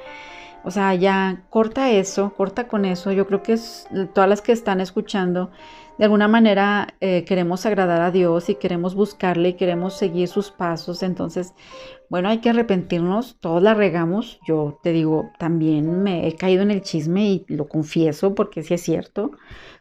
O 0.64 0.72
sea, 0.72 0.96
ya 0.96 1.44
corta 1.50 1.92
eso, 1.92 2.34
corta 2.38 2.70
con 2.70 2.86
eso. 2.86 3.12
Yo 3.12 3.28
creo 3.28 3.44
que 3.44 3.52
es, 3.52 3.86
todas 4.14 4.30
las 4.30 4.42
que 4.42 4.54
están 4.54 4.80
escuchando, 4.80 5.52
de 5.98 6.06
alguna 6.06 6.30
manera 6.30 6.96
eh, 7.02 7.26
queremos 7.26 7.66
agradar 7.66 8.02
a 8.02 8.12
Dios 8.12 8.48
y 8.48 8.56
queremos 8.56 8.96
buscarle 8.96 9.50
y 9.50 9.54
queremos 9.56 9.98
seguir 9.98 10.30
sus 10.30 10.52
pasos. 10.52 11.04
Entonces, 11.04 11.54
bueno, 12.10 12.30
hay 12.30 12.38
que 12.38 12.52
arrepentirnos, 12.52 13.38
todos 13.42 13.62
la 13.62 13.74
regamos. 13.74 14.40
Yo 14.48 14.80
te 14.84 14.94
digo, 14.94 15.32
también 15.38 16.02
me 16.02 16.30
he 16.30 16.36
caído 16.38 16.64
en 16.64 16.72
el 16.72 16.82
chisme 16.82 17.26
y 17.26 17.46
lo 17.50 17.68
confieso 17.68 18.36
porque 18.36 18.64
sí 18.64 18.74
es 18.74 18.82
cierto. 18.82 19.32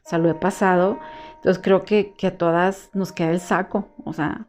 O 0.05 0.09
sea, 0.09 0.19
lo 0.19 0.29
he 0.29 0.35
pasado. 0.35 0.99
Entonces 1.45 1.63
creo 1.63 1.85
que, 1.85 2.15
a 2.27 2.39
todas 2.39 2.89
nos 2.95 3.13
queda 3.13 3.31
el 3.31 3.39
saco. 3.39 3.91
O 4.03 4.15
sea, 4.15 4.47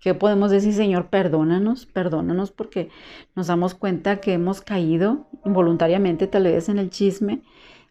¿qué 0.00 0.12
podemos 0.12 0.50
decir, 0.50 0.74
Señor? 0.74 1.08
Perdónanos, 1.08 1.86
perdónanos 1.86 2.50
porque 2.50 2.90
nos 3.34 3.46
damos 3.46 3.74
cuenta 3.74 4.20
que 4.20 4.34
hemos 4.34 4.60
caído 4.60 5.28
involuntariamente 5.46 6.26
tal 6.26 6.42
vez 6.42 6.68
en 6.68 6.78
el 6.78 6.90
chisme. 6.90 7.42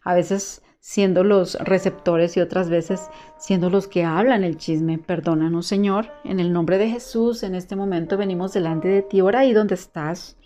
A 0.04 0.14
veces 0.14 0.62
siendo 0.78 1.24
los 1.24 1.56
receptores 1.56 2.36
y 2.36 2.40
otras 2.40 2.70
veces 2.70 3.10
siendo 3.36 3.68
los 3.68 3.88
que 3.88 4.04
hablan 4.04 4.44
el 4.44 4.58
chisme. 4.58 4.98
Perdónanos, 4.98 5.66
Señor. 5.66 6.06
En 6.22 6.38
el 6.38 6.52
nombre 6.52 6.78
de 6.78 6.88
Jesús, 6.88 7.42
en 7.42 7.56
este 7.56 7.74
momento 7.74 8.16
venimos 8.16 8.52
delante 8.52 8.86
de 8.86 9.02
ti. 9.02 9.18
Ahora 9.18 9.40
ahí 9.40 9.52
donde 9.52 9.74
estás. 9.74 10.36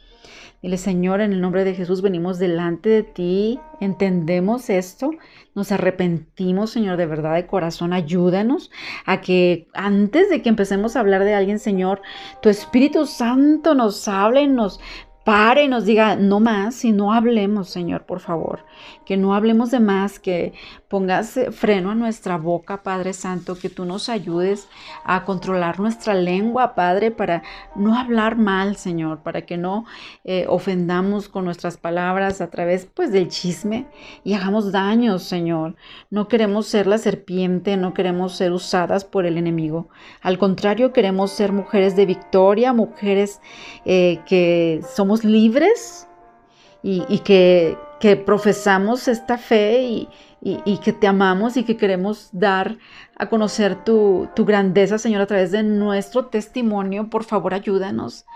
Dile, 0.62 0.78
Señor, 0.78 1.20
en 1.20 1.32
el 1.32 1.40
nombre 1.40 1.64
de 1.64 1.74
Jesús 1.74 2.00
venimos 2.00 2.38
delante 2.38 2.88
de 2.88 3.02
ti, 3.02 3.60
entendemos 3.80 4.70
esto, 4.70 5.10
nos 5.54 5.72
arrepentimos, 5.72 6.70
Señor, 6.70 6.96
de 6.96 7.06
verdad, 7.06 7.34
de 7.34 7.46
corazón. 7.46 7.92
Ayúdanos 7.92 8.70
a 9.04 9.20
que 9.20 9.68
antes 9.74 10.30
de 10.30 10.40
que 10.40 10.48
empecemos 10.48 10.96
a 10.96 11.00
hablar 11.00 11.24
de 11.24 11.34
alguien, 11.34 11.58
Señor, 11.58 12.00
tu 12.40 12.48
Espíritu 12.48 13.06
Santo 13.06 13.74
nos 13.74 14.08
hable, 14.08 14.46
nos 14.46 14.80
pare 15.24 15.64
y 15.64 15.68
nos 15.68 15.87
diga, 15.87 16.16
no 16.16 16.38
más, 16.38 16.84
y 16.84 16.92
no 16.92 17.12
hablemos, 17.12 17.70
Señor, 17.70 18.04
por 18.04 18.20
favor, 18.20 18.64
que 19.06 19.16
no 19.16 19.34
hablemos 19.34 19.70
de 19.70 19.80
más, 19.80 20.18
que 20.18 20.52
pongas 20.94 21.37
eh, 21.37 21.50
freno 21.50 21.90
a 21.90 21.96
nuestra 21.96 22.38
boca, 22.38 22.85
Padre 22.85 23.14
Santo, 23.14 23.59
que 23.59 23.68
tú 23.68 23.85
nos 23.85 24.09
ayudes 24.09 24.68
a 25.02 25.24
controlar 25.24 25.80
nuestra 25.80 26.14
lengua, 26.14 26.76
Padre, 26.76 27.11
para 27.11 27.42
no 27.74 27.98
hablar 27.98 28.37
mal, 28.37 28.76
Señor, 28.76 29.24
para 29.24 29.44
que 29.44 29.57
no 29.57 29.87
eh, 30.22 30.46
ofendamos 30.48 31.28
con 31.28 31.46
nuestras 31.46 31.78
palabras 31.78 32.40
a 32.40 32.48
través, 32.48 32.87
pues, 32.94 33.11
del 33.11 33.26
chisme 33.26 33.88
y 34.22 34.35
hagamos 34.35 34.70
daño, 34.70 35.18
Señor. 35.18 35.74
No 36.11 36.28
queremos 36.28 36.68
ser 36.68 36.87
la 36.87 36.98
serpiente, 36.98 37.76
no 37.76 37.92
queremos 37.92 38.37
ser 38.37 38.52
usadas 38.52 39.04
por 39.04 39.26
el 39.26 39.37
enemigo. 39.37 39.88
Al 40.22 40.38
contrario, 40.38 40.92
queremos 40.92 41.33
ser 41.33 41.50
mujeres 41.50 41.96
de 41.96 42.07
victoria, 42.07 42.72
mujeres 42.72 43.40
eh, 43.85 44.20
que 44.28 44.80
somos 44.94 45.24
libres 45.24 46.07
y, 46.85 47.18
que, 47.20 47.76
profesamos 48.26 49.09
esta 49.09 49.38
fe 49.38 50.07
y, 50.46 50.76
que 50.78 50.92
te 50.92 51.07
amamos 51.07 51.57
y 51.57 51.64
que 51.64 51.78
queremos 51.78 52.28
dar 52.33 52.76
a 53.16 53.30
conocer 53.30 53.83
tu, 53.83 54.28
grandeza, 54.37 54.98
Señor, 54.98 55.22
a 55.22 55.26
través 55.26 55.50
de 55.52 55.62
nuestro 55.62 56.26
testimonio. 56.26 57.09
Por 57.09 57.24
favor, 57.24 57.54
ayúdanos 57.54 58.26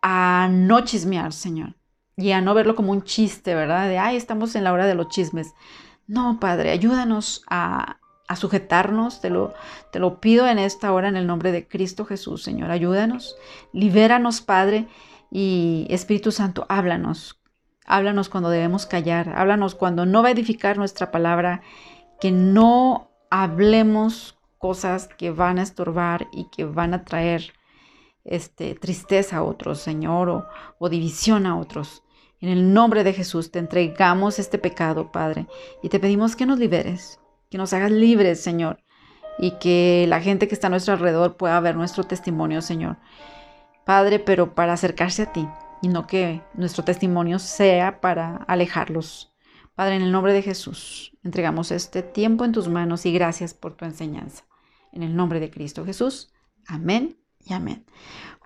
a 0.00 0.48
no 0.50 0.80
chismear, 0.80 1.34
Señor, 1.34 1.74
y 2.16 2.30
a 2.30 2.40
no 2.40 2.54
verlo 2.54 2.74
como 2.74 2.92
un 2.92 3.02
chiste, 3.02 3.54
¿verdad? 3.54 3.88
De, 3.88 3.98
ay, 3.98 4.16
estamos 4.16 4.54
en 4.54 4.64
la 4.64 4.72
hora 4.72 4.86
de 4.86 4.94
los 4.94 5.08
chismes. 5.08 5.52
No, 6.06 6.40
Padre, 6.40 6.70
ayúdanos 6.70 7.44
a, 7.50 7.98
a 8.26 8.36
sujetarnos, 8.36 9.20
te 9.20 9.28
lo, 9.28 9.52
te 9.92 9.98
lo 9.98 10.20
pido 10.20 10.46
en 10.48 10.58
esta 10.58 10.94
hora 10.94 11.08
en 11.08 11.16
el 11.16 11.26
nombre 11.26 11.52
de 11.52 11.68
Cristo 11.68 12.06
Jesús, 12.06 12.42
Señor. 12.42 12.70
Ayúdanos, 12.70 13.36
libéranos, 13.74 14.40
Padre, 14.40 14.88
y 15.30 15.86
Espíritu 15.90 16.32
Santo, 16.32 16.64
háblanos, 16.70 17.38
háblanos 17.84 18.28
cuando 18.28 18.50
debemos 18.50 18.86
callar, 18.86 19.34
háblanos 19.36 19.74
cuando 19.74 20.06
no 20.06 20.22
va 20.22 20.28
a 20.28 20.32
edificar 20.32 20.78
nuestra 20.78 21.10
palabra, 21.10 21.62
que 22.20 22.30
no 22.30 23.10
hablemos 23.30 24.38
cosas 24.58 25.08
que 25.08 25.30
van 25.30 25.58
a 25.58 25.62
estorbar 25.62 26.28
y 26.32 26.48
que 26.50 26.64
van 26.64 26.94
a 26.94 27.04
traer 27.04 27.52
este, 28.24 28.74
tristeza 28.74 29.38
a 29.38 29.42
otros, 29.42 29.80
Señor, 29.80 30.30
o, 30.30 30.46
o 30.78 30.88
división 30.88 31.46
a 31.46 31.58
otros. 31.58 32.02
En 32.40 32.48
el 32.48 32.72
nombre 32.72 33.04
de 33.04 33.12
Jesús 33.12 33.50
te 33.50 33.58
entregamos 33.58 34.38
este 34.38 34.58
pecado, 34.58 35.12
Padre, 35.12 35.46
y 35.82 35.88
te 35.88 36.00
pedimos 36.00 36.36
que 36.36 36.46
nos 36.46 36.58
liberes, 36.58 37.20
que 37.50 37.58
nos 37.58 37.72
hagas 37.72 37.90
libres, 37.90 38.40
Señor, 38.40 38.82
y 39.38 39.52
que 39.52 40.06
la 40.08 40.20
gente 40.20 40.48
que 40.48 40.54
está 40.54 40.68
a 40.68 40.70
nuestro 40.70 40.94
alrededor 40.94 41.36
pueda 41.36 41.58
ver 41.60 41.76
nuestro 41.76 42.04
testimonio, 42.04 42.62
Señor. 42.62 42.96
Padre, 43.84 44.18
pero 44.18 44.54
para 44.54 44.72
acercarse 44.72 45.22
a 45.22 45.32
ti 45.32 45.46
y 45.84 45.88
no 45.88 46.06
que 46.06 46.42
nuestro 46.54 46.82
testimonio 46.82 47.38
sea 47.38 48.00
para 48.00 48.36
alejarlos. 48.48 49.34
Padre, 49.74 49.96
en 49.96 50.02
el 50.02 50.12
nombre 50.12 50.32
de 50.32 50.40
Jesús, 50.40 51.12
entregamos 51.22 51.70
este 51.72 52.02
tiempo 52.02 52.44
en 52.44 52.52
tus 52.52 52.68
manos 52.68 53.04
y 53.04 53.12
gracias 53.12 53.52
por 53.52 53.74
tu 53.74 53.84
enseñanza. 53.84 54.44
En 54.92 55.02
el 55.02 55.14
nombre 55.14 55.40
de 55.40 55.50
Cristo 55.50 55.84
Jesús. 55.84 56.32
Amén 56.66 57.18
y 57.40 57.52
amén. 57.52 57.84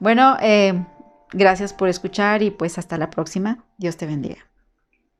Bueno, 0.00 0.36
eh, 0.40 0.84
gracias 1.32 1.72
por 1.72 1.88
escuchar 1.88 2.42
y 2.42 2.50
pues 2.50 2.76
hasta 2.76 2.98
la 2.98 3.10
próxima. 3.10 3.64
Dios 3.76 3.96
te 3.96 4.06
bendiga. 4.06 4.47